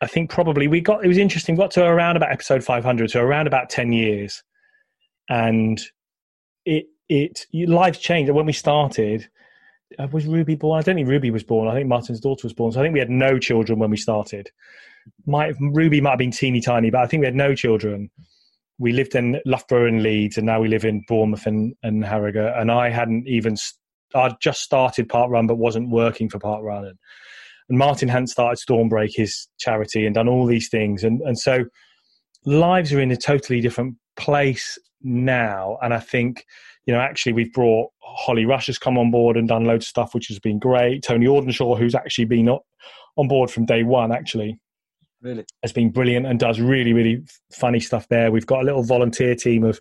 [0.00, 1.04] I think probably we got.
[1.04, 1.56] It was interesting.
[1.56, 4.42] We got to around about episode 500, so around about 10 years,
[5.28, 5.80] and
[6.64, 8.30] it it life's changed.
[8.30, 9.28] When we started,
[9.98, 10.78] Uh, was Ruby born?
[10.78, 11.68] I don't think Ruby was born.
[11.68, 12.72] I think Martin's daughter was born.
[12.72, 14.50] So I think we had no children when we started.
[15.26, 18.10] Might Ruby might have been teeny tiny, but I think we had no children.
[18.78, 22.52] We lived in Loughborough and Leeds, and now we live in Bournemouth and, and Harrogate.
[22.56, 23.56] And I hadn't even,
[24.14, 26.88] I'd just started Parkrun, but wasn't working for Parkrun.
[26.88, 26.98] And,
[27.68, 31.04] and Martin hadn't started Stormbreak, his charity, and done all these things.
[31.04, 31.64] And and so
[32.44, 35.78] lives are in a totally different place now.
[35.82, 36.44] And I think
[36.86, 39.88] you know, actually, we've brought Holly Rush has come on board and done loads of
[39.88, 41.02] stuff, which has been great.
[41.02, 44.58] Tony Audenshaw, who's actually been on board from day one, actually
[45.20, 45.44] Really?
[45.62, 48.30] has been brilliant and does really, really funny stuff there.
[48.30, 49.80] We've got a little volunteer team of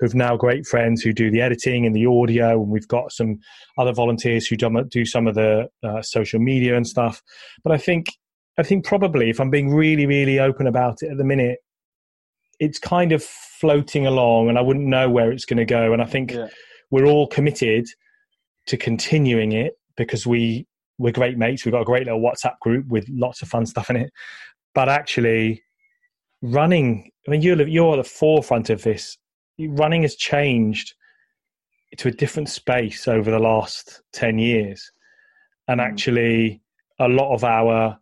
[0.00, 3.38] who've now great friends who do the editing and the audio, and we've got some
[3.78, 7.22] other volunteers who do, do some of the uh, social media and stuff.
[7.62, 8.06] But I think,
[8.58, 11.58] I think probably if I'm being really, really open about it at the minute,
[12.60, 15.92] it's kind of floating along, and I wouldn't know where it's going to go.
[15.92, 16.48] And I think Yeah.
[16.90, 17.86] we're all committed
[18.66, 20.66] to continuing it because we
[20.98, 21.64] we're great mates.
[21.64, 24.12] We've got a great little WhatsApp group with lots of fun stuff in it.
[24.74, 25.62] But actually,
[26.42, 27.10] running.
[27.26, 29.18] I mean, you're you're at the forefront of this.
[29.58, 30.94] Running has changed
[31.96, 34.90] to a different space over the last ten years,
[35.68, 35.84] and Mm.
[35.84, 36.60] actually,
[36.98, 37.98] a lot of our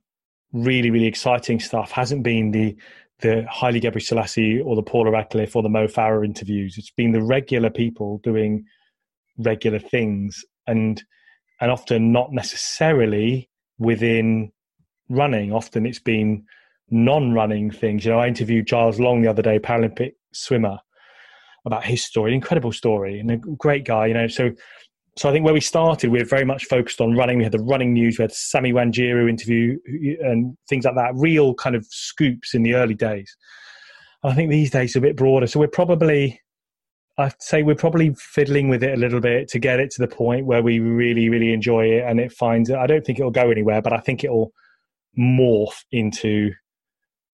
[0.52, 2.76] really really exciting stuff hasn't been the
[3.22, 6.76] the Haile Gebrselassie or the Paula Radcliffe or the Mo Farah interviews.
[6.76, 8.64] It's been the regular people doing
[9.38, 11.02] regular things and
[11.60, 13.48] and often not necessarily
[13.78, 14.50] within
[15.08, 15.52] running.
[15.52, 16.44] Often it's been
[16.90, 18.04] non-running things.
[18.04, 20.78] You know, I interviewed Giles Long the other day, Paralympic swimmer,
[21.64, 24.06] about his story, incredible story, and a great guy.
[24.06, 24.50] You know, so
[25.16, 27.38] so I think where we started, we were very much focused on running.
[27.38, 29.78] We had the running news, we had Sammy Wanjiru interview
[30.22, 33.36] and things like that, real kind of scoops in the early days.
[34.24, 35.46] I think these days are a bit broader.
[35.46, 36.40] So we're probably,
[37.18, 40.08] I'd say we're probably fiddling with it a little bit to get it to the
[40.08, 42.76] point where we really, really enjoy it and it finds, it.
[42.76, 44.52] I don't think it'll go anywhere, but I think it'll
[45.18, 46.52] morph into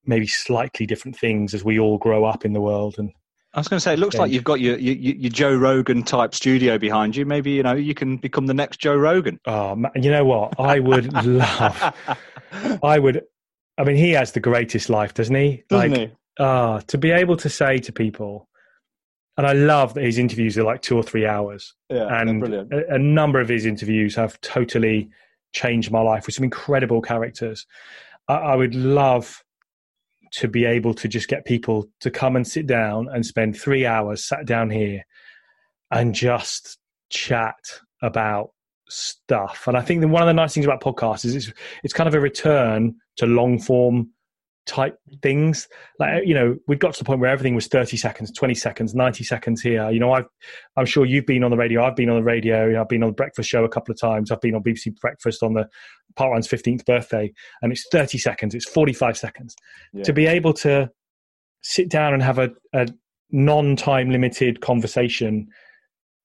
[0.04, 2.96] maybe slightly different things as we all grow up in the world.
[2.98, 3.12] And
[3.54, 6.02] I was going to say, it looks like you've got your, your your Joe Rogan
[6.02, 7.24] type studio behind you.
[7.24, 9.40] Maybe you know you can become the next Joe Rogan.
[9.46, 10.58] oh, you know what?
[10.60, 11.94] I would love,
[12.82, 13.22] I would,
[13.78, 15.64] I mean, he has the greatest life, doesn't he?
[15.68, 16.10] Doesn't like, he?
[16.38, 18.48] Ah, to be able to say to people,
[19.38, 22.42] and I love that his interviews are like two or three hours, Yeah, and
[22.72, 25.08] a, a number of his interviews have totally
[25.52, 27.66] changed my life with some incredible characters.
[28.28, 29.42] I, I would love
[30.32, 33.86] to be able to just get people to come and sit down and spend three
[33.86, 35.04] hours sat down here
[35.90, 36.78] and just
[37.10, 37.56] chat
[38.02, 38.50] about
[38.88, 39.64] stuff.
[39.66, 41.52] And I think that one of the nice things about podcasts is it's
[41.82, 44.10] it's kind of a return to long form
[44.66, 45.66] type things.
[45.98, 48.94] Like you know, we've got to the point where everything was thirty seconds, twenty seconds,
[48.94, 49.90] ninety seconds here.
[49.90, 50.26] You know, I've
[50.76, 51.84] I'm sure you've been on the radio.
[51.84, 52.80] I've been on the radio.
[52.80, 54.30] I've been on the breakfast show a couple of times.
[54.30, 55.68] I've been on BBC Breakfast on the
[56.18, 58.54] Parkrun's fifteenth birthday, and it's thirty seconds.
[58.54, 59.54] It's forty five seconds.
[59.92, 60.02] Yeah.
[60.04, 60.90] To be able to
[61.62, 62.88] sit down and have a, a
[63.30, 65.48] non time limited conversation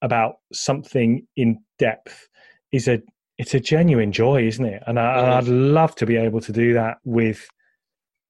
[0.02, 2.28] about something in depth
[2.72, 3.00] is a
[3.38, 4.82] it's a genuine joy, isn't it?
[4.86, 7.48] And, I, I'd love to be able to do that with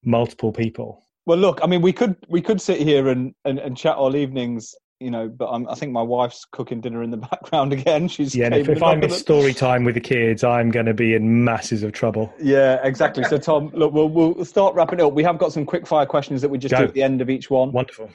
[0.03, 1.03] multiple people.
[1.27, 4.15] Well, look, I mean, we could we could sit here and, and, and chat all
[4.15, 5.27] evenings, you know.
[5.27, 8.07] But I'm, I think my wife's cooking dinner in the background again.
[8.07, 10.85] She's Yeah, and if, if I miss at- story time with the kids, I'm going
[10.87, 12.33] to be in masses of trouble.
[12.41, 13.23] Yeah, exactly.
[13.25, 15.13] So, Tom, look, we'll we'll start wrapping up.
[15.13, 16.79] We have got some quick fire questions that we just Go.
[16.79, 17.71] do at the end of each one.
[17.71, 18.09] Wonderful.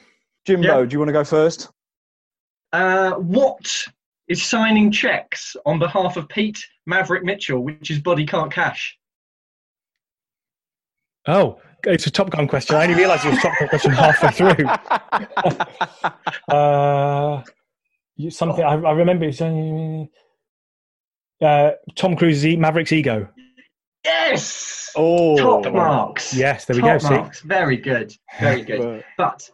[0.45, 0.85] Jimbo, Yeah.
[0.85, 1.69] do you want to go first?
[2.73, 3.85] Uh, what
[4.27, 8.97] is signing checks on behalf of Pete Maverick Mitchell, which is body can't cash?
[11.27, 12.75] Oh, it's a Top Gun question.
[12.75, 14.65] I only realised it was a Top Gun question halfway through.
[16.51, 17.41] Uh,
[18.17, 19.25] you, something I, I remember.
[19.25, 20.09] It's only,
[21.41, 23.27] uh, Tom Cruise's e- Maverick's ego.
[24.03, 24.91] Yes.
[24.95, 26.33] Oh, Top marks.
[26.33, 27.07] Yes, there we Top go.
[27.07, 27.13] See?
[27.13, 27.41] marks.
[27.41, 28.13] Very good.
[28.39, 29.03] Very good.
[29.17, 29.49] But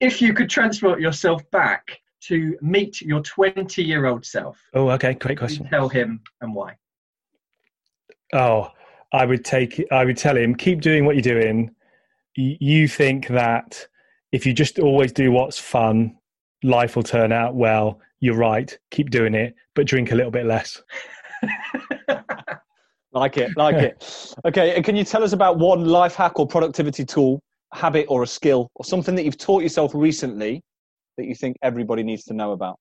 [0.00, 5.14] if you could transport yourself back to meet your 20 year old self, Oh, okay.
[5.14, 5.68] Great question.
[5.68, 6.76] tell him and why.
[8.32, 8.70] Oh,
[9.12, 9.84] I would take.
[9.90, 11.70] I would tell him, keep doing what you're doing.
[12.36, 13.86] You think that
[14.32, 16.16] if you just always do what's fun,
[16.62, 18.00] life will turn out well.
[18.20, 18.76] You're right.
[18.90, 20.80] Keep doing it, but drink a little bit less.
[23.12, 24.34] Like it, like it.
[24.44, 27.42] Okay, and can you tell us about one life hack or productivity tool,
[27.72, 30.62] habit or a skill, or something that you've taught yourself recently
[31.16, 32.76] that you think everybody needs to know about?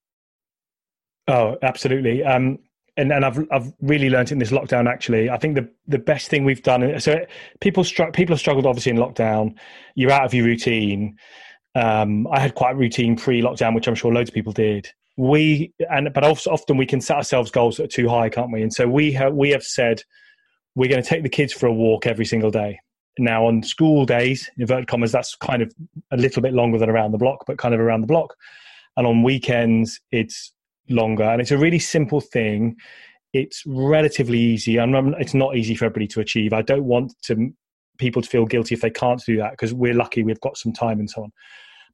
[1.27, 2.23] Oh, absolutely.
[2.23, 2.59] Um,
[2.99, 4.87] and and I've I've really learned in this lockdown.
[4.87, 6.99] Actually, I think the the best thing we've done.
[6.99, 7.25] So
[7.61, 9.55] people str- people have struggled obviously in lockdown.
[9.95, 11.17] You're out of your routine.
[11.75, 14.89] Um, I had quite a routine pre-lockdown, which I'm sure loads of people did.
[15.17, 18.51] We and but also often we can set ourselves goals that are too high, can't
[18.51, 18.61] we?
[18.61, 20.03] And so we have we have said
[20.75, 22.79] we're going to take the kids for a walk every single day.
[23.17, 25.73] Now on school days, inverted commas, that's kind of
[26.11, 28.35] a little bit longer than around the block, but kind of around the block.
[28.95, 30.53] And on weekends, it's
[30.89, 32.75] longer, and it's a really simple thing.
[33.33, 34.79] It's relatively easy.
[34.79, 36.53] I'm- it's not easy for everybody to achieve.
[36.53, 37.53] I don't want to
[37.99, 40.71] people to feel guilty if they can't do that because we're lucky we've got some
[40.71, 41.31] time and so on.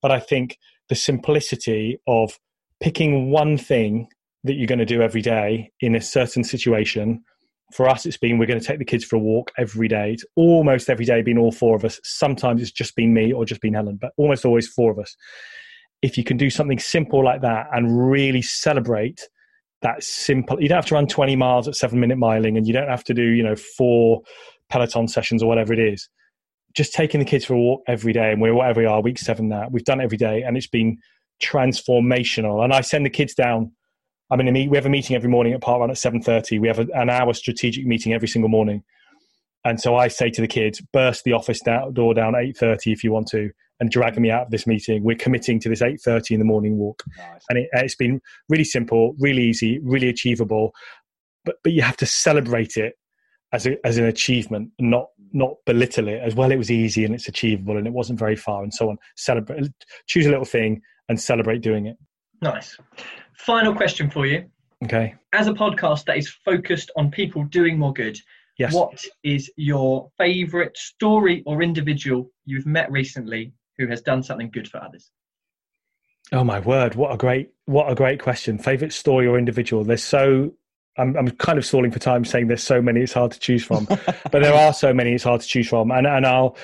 [0.01, 2.37] But I think the simplicity of
[2.79, 4.07] picking one thing
[4.43, 7.23] that you're going to do every day in a certain situation.
[7.73, 10.13] For us, it's been we're going to take the kids for a walk every day.
[10.13, 11.99] It's almost every day been all four of us.
[12.03, 15.15] Sometimes it's just been me or just been Helen, but almost always four of us.
[16.05, 19.27] If you can do something simple like that and really celebrate
[19.81, 22.73] that simple, you don't have to run 20 miles at seven minute miling and you
[22.73, 24.21] don't have to do, you know, four
[24.69, 26.07] Peloton sessions or whatever it is.
[26.75, 29.17] Just taking the kids for a walk every day, and we're whatever we are, week
[29.17, 29.67] seven now.
[29.71, 30.97] We've done it every day, and it's been
[31.41, 32.63] transformational.
[32.63, 33.71] And I send the kids down.
[34.29, 36.59] I mean, we have a meeting every morning at Parkrun at seven thirty.
[36.59, 38.83] We have an hour strategic meeting every single morning,
[39.65, 41.59] and so I say to the kids, burst the office
[41.93, 43.49] door down eight thirty if you want to,
[43.79, 45.03] and drag me out of this meeting.
[45.03, 47.43] We're committing to this eight thirty in the morning walk, Nice.
[47.49, 50.71] and it, it's been really simple, really easy, really achievable.
[51.43, 52.93] But but you have to celebrate it
[53.51, 56.51] as a, as an achievement, not not belittle it as well.
[56.51, 58.97] It was easy and it's achievable, and it wasn't very far, and so on.
[59.17, 59.67] Celebrate,
[60.07, 61.97] choose a little thing and celebrate doing it.
[62.41, 62.77] Nice.
[63.37, 64.45] Final question for you.
[64.83, 65.15] Okay.
[65.33, 68.17] As a podcast that is focused on people doing more good,
[68.57, 68.73] Yes.
[68.73, 74.67] what is your favourite story or individual you've met recently who has done something good
[74.67, 75.11] for others?
[76.31, 76.95] Oh my word!
[76.95, 78.57] What a great what a great question.
[78.57, 79.83] Favorite story or individual?
[79.83, 80.53] There's so.
[80.97, 83.65] I'm, I'm kind of stalling for time saying there's so many it's hard to choose
[83.65, 83.85] from,
[84.31, 86.57] but there are so many it's hard to choose from, and and I'll.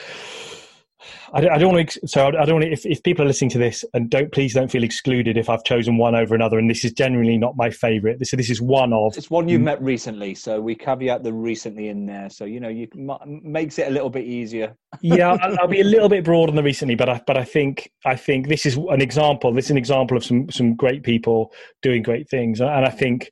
[1.33, 2.07] I don't, I don't want to.
[2.07, 2.71] So I don't want to.
[2.71, 5.63] If, if people are listening to this and don't please don't feel excluded if I've
[5.63, 8.19] chosen one over another, and this is generally not my favourite.
[8.19, 9.17] This this is one of.
[9.17, 12.29] It's one you've met recently, so we caveat the recently in there.
[12.29, 12.87] So you know, you
[13.25, 14.75] makes it a little bit easier.
[15.01, 17.43] yeah, I'll, I'll be a little bit broad on the recently, but I but I
[17.43, 19.53] think I think this is an example.
[19.53, 22.97] This is an example of some some great people doing great things, and I mm.
[22.97, 23.31] think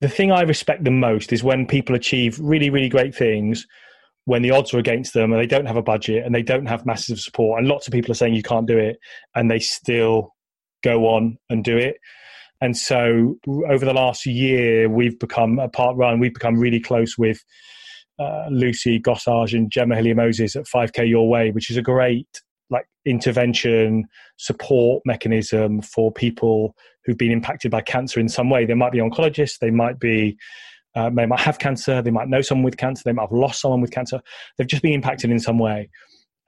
[0.00, 3.66] the thing I respect the most is when people achieve really really great things
[4.24, 6.66] when the odds are against them and they don't have a budget and they don't
[6.66, 8.98] have massive support and lots of people are saying you can't do it
[9.34, 10.34] and they still
[10.84, 11.96] go on and do it
[12.60, 13.36] and so
[13.68, 17.42] over the last year we've become a parkrun we've become really close with
[18.18, 22.28] uh, Lucy Gossage and Gemma Hillier Moses at 5K Your Way, which is a great
[22.70, 24.06] like intervention
[24.36, 28.64] support mechanism for people who've been impacted by cancer in some way.
[28.64, 30.36] They might be oncologists, they might be
[30.94, 33.60] uh, they might have cancer, they might know someone with cancer, they might have lost
[33.60, 34.20] someone with cancer.
[34.56, 35.90] They've just been impacted in some way.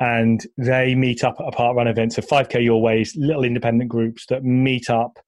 [0.00, 2.14] And they meet up at a parkrun event.
[2.14, 5.18] So 5K Your Ways, little independent groups that meet up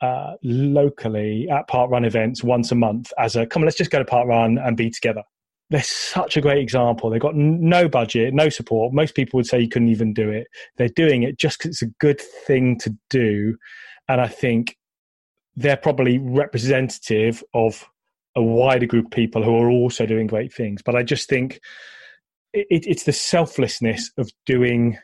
[0.00, 3.98] uh, locally at parkrun events once a month as a come on, let's just go
[3.98, 5.22] to parkrun and be together
[5.70, 7.08] they're such a great example.
[7.08, 8.92] They've got no budget, no support.
[8.92, 10.48] Most people would say you couldn't even do it.
[10.76, 13.56] They're doing it just because it's a good thing to do.
[14.08, 14.76] And I think
[15.54, 17.88] they're probably representative of
[18.36, 20.82] a wider group of people who are also doing great things.
[20.82, 21.60] But I just think
[22.52, 24.98] it, it's the selflessness of doing.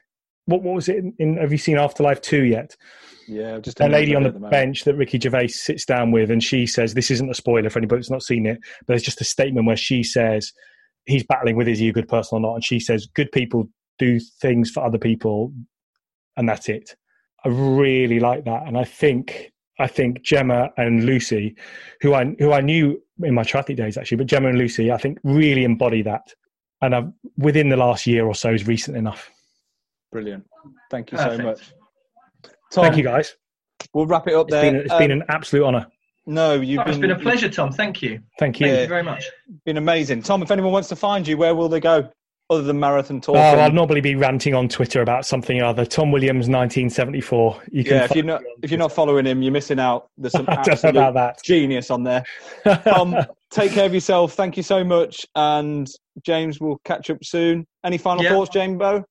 [0.46, 0.96] What, what was it?
[0.96, 2.76] In, in, have you seen Afterlife 2 yet?
[3.28, 6.66] Yeah, just a lady on the, bench that Ricky Gervais sits down with, and she
[6.66, 9.24] says, "This isn't a spoiler for anybody that's not seen it, but it's just a
[9.24, 10.52] statement where she says
[11.06, 13.68] he's battling with is he a good person or not, and she says good people
[13.98, 15.52] do things for other people,
[16.36, 16.94] and that's it."
[17.44, 21.56] I really like that, and I think I think Gemma and Lucy,
[22.00, 24.96] who I who I knew in my triathlete days actually, but Gemma and Lucy, I
[24.98, 26.32] think really embody that,
[26.82, 29.30] and I've, within the last year or so is recent enough.
[30.12, 30.44] Brilliant.
[30.90, 31.36] Thank you Perfect.
[31.36, 31.72] so much.
[32.72, 33.34] Tom, Thank you guys.
[33.94, 34.62] We'll wrap it up It's there.
[34.72, 35.86] been it's Um, been an absolute honour.
[36.26, 37.70] no, you've Oh, been, it's been a pleasure, Tom.
[37.72, 38.20] Thank you.
[38.38, 38.66] Thank you.
[38.68, 39.24] Thank you very much.
[39.64, 40.22] been amazing.
[40.22, 42.10] Tom, if anyone wants to find you, where will they go
[42.48, 43.36] other than marathon talk?
[43.36, 45.84] Oh, I'll normally be ranting on Twitter about something or other.
[45.84, 47.62] Tom Williams, 1974.
[47.72, 50.08] You can yeah, if you're not if you're not following him, you're missing out.
[50.18, 50.60] There's some Twitter.
[50.60, 51.42] I don't know absolute about that.
[51.44, 52.22] genius on there.
[52.84, 53.16] Tom,
[53.50, 54.34] take care of yourself.
[54.34, 55.26] Thank you so much.
[55.34, 55.88] And
[56.24, 57.66] James, we'll catch up soon.
[57.84, 58.30] Any final Yeah.
[58.30, 59.04] thoughts, Jambo?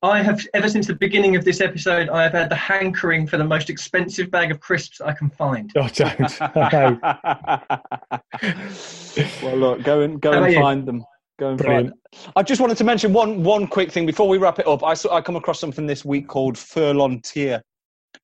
[0.00, 3.36] I have, ever since the beginning of this episode, I have had the hankering for
[3.36, 5.72] the most expensive bag of crisps I can find.
[5.76, 6.38] Oh, don't.
[9.42, 10.60] Well, look, go and go How and about you?
[10.60, 11.04] find them.
[11.38, 11.94] Go and Brilliant.
[12.12, 12.32] find.
[12.36, 14.82] I just wanted to mention one one quick thing before we wrap it up.
[14.82, 17.60] I saw, I come across something this week called Furlontier,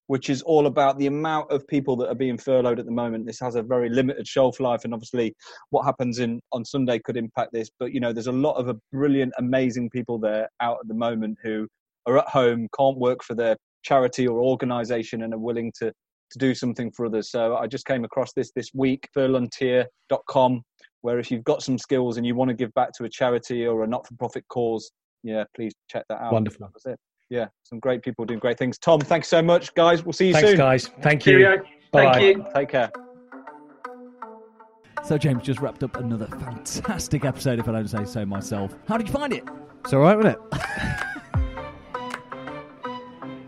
[0.09, 3.25] which is all about the amount of people that are being furloughed at the moment.
[3.25, 5.33] This has a very limited shelf life, and obviously,
[5.71, 7.71] what happens in on Sunday could impact this.
[7.79, 10.95] But you know, there's a lot of a brilliant, amazing people there out at the
[10.95, 11.69] moment who
[12.07, 15.93] are at home, can't work for their charity or organisation, and are willing to
[16.31, 17.31] to do something for others.
[17.31, 20.63] So I just came across this this week, furlontier.com,
[21.05, 23.67] where if you've got some skills and you want to give back to a charity
[23.67, 24.91] or a not-for-profit cause,
[25.23, 26.33] yeah, please check that out.
[26.33, 26.67] Wonderful.
[26.67, 26.99] That was it.
[27.29, 28.79] Yeah, some great people doing great things.
[28.79, 30.03] Tom, thanks so much, guys.
[30.03, 30.57] We'll see you Thanks, soon.
[30.57, 30.87] guys.
[31.03, 31.33] Thank you.
[31.33, 31.63] Cheerio.
[31.93, 32.13] Bye-bye.
[32.15, 32.47] Thank you.
[32.55, 32.91] Take care.
[35.05, 38.75] So James just wrapped up another fantastic episode, if I don't say so myself.
[38.89, 39.45] How did you find it?
[39.85, 40.61] It's all right, wasn't it?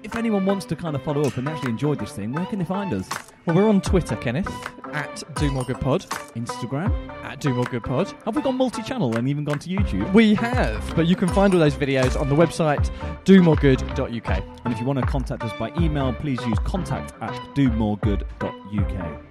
[0.02, 2.60] If anyone wants to kind of follow up and actually enjoyed this thing, where can
[2.60, 3.08] they find us?
[3.44, 4.48] Well, we're on Twitter, Kenneth,
[4.92, 6.02] at Do More Good Pod,
[6.34, 6.90] Instagram.
[7.24, 8.12] at Do More Good Pod.
[8.24, 10.12] Have we gone multi-channel and even gone to YouTube?
[10.12, 12.90] We have, but you can find all those videos on the website
[13.24, 14.44] domoregood.uk.
[14.64, 19.22] And if you want to contact us by email, please use contact at domoregood.uk.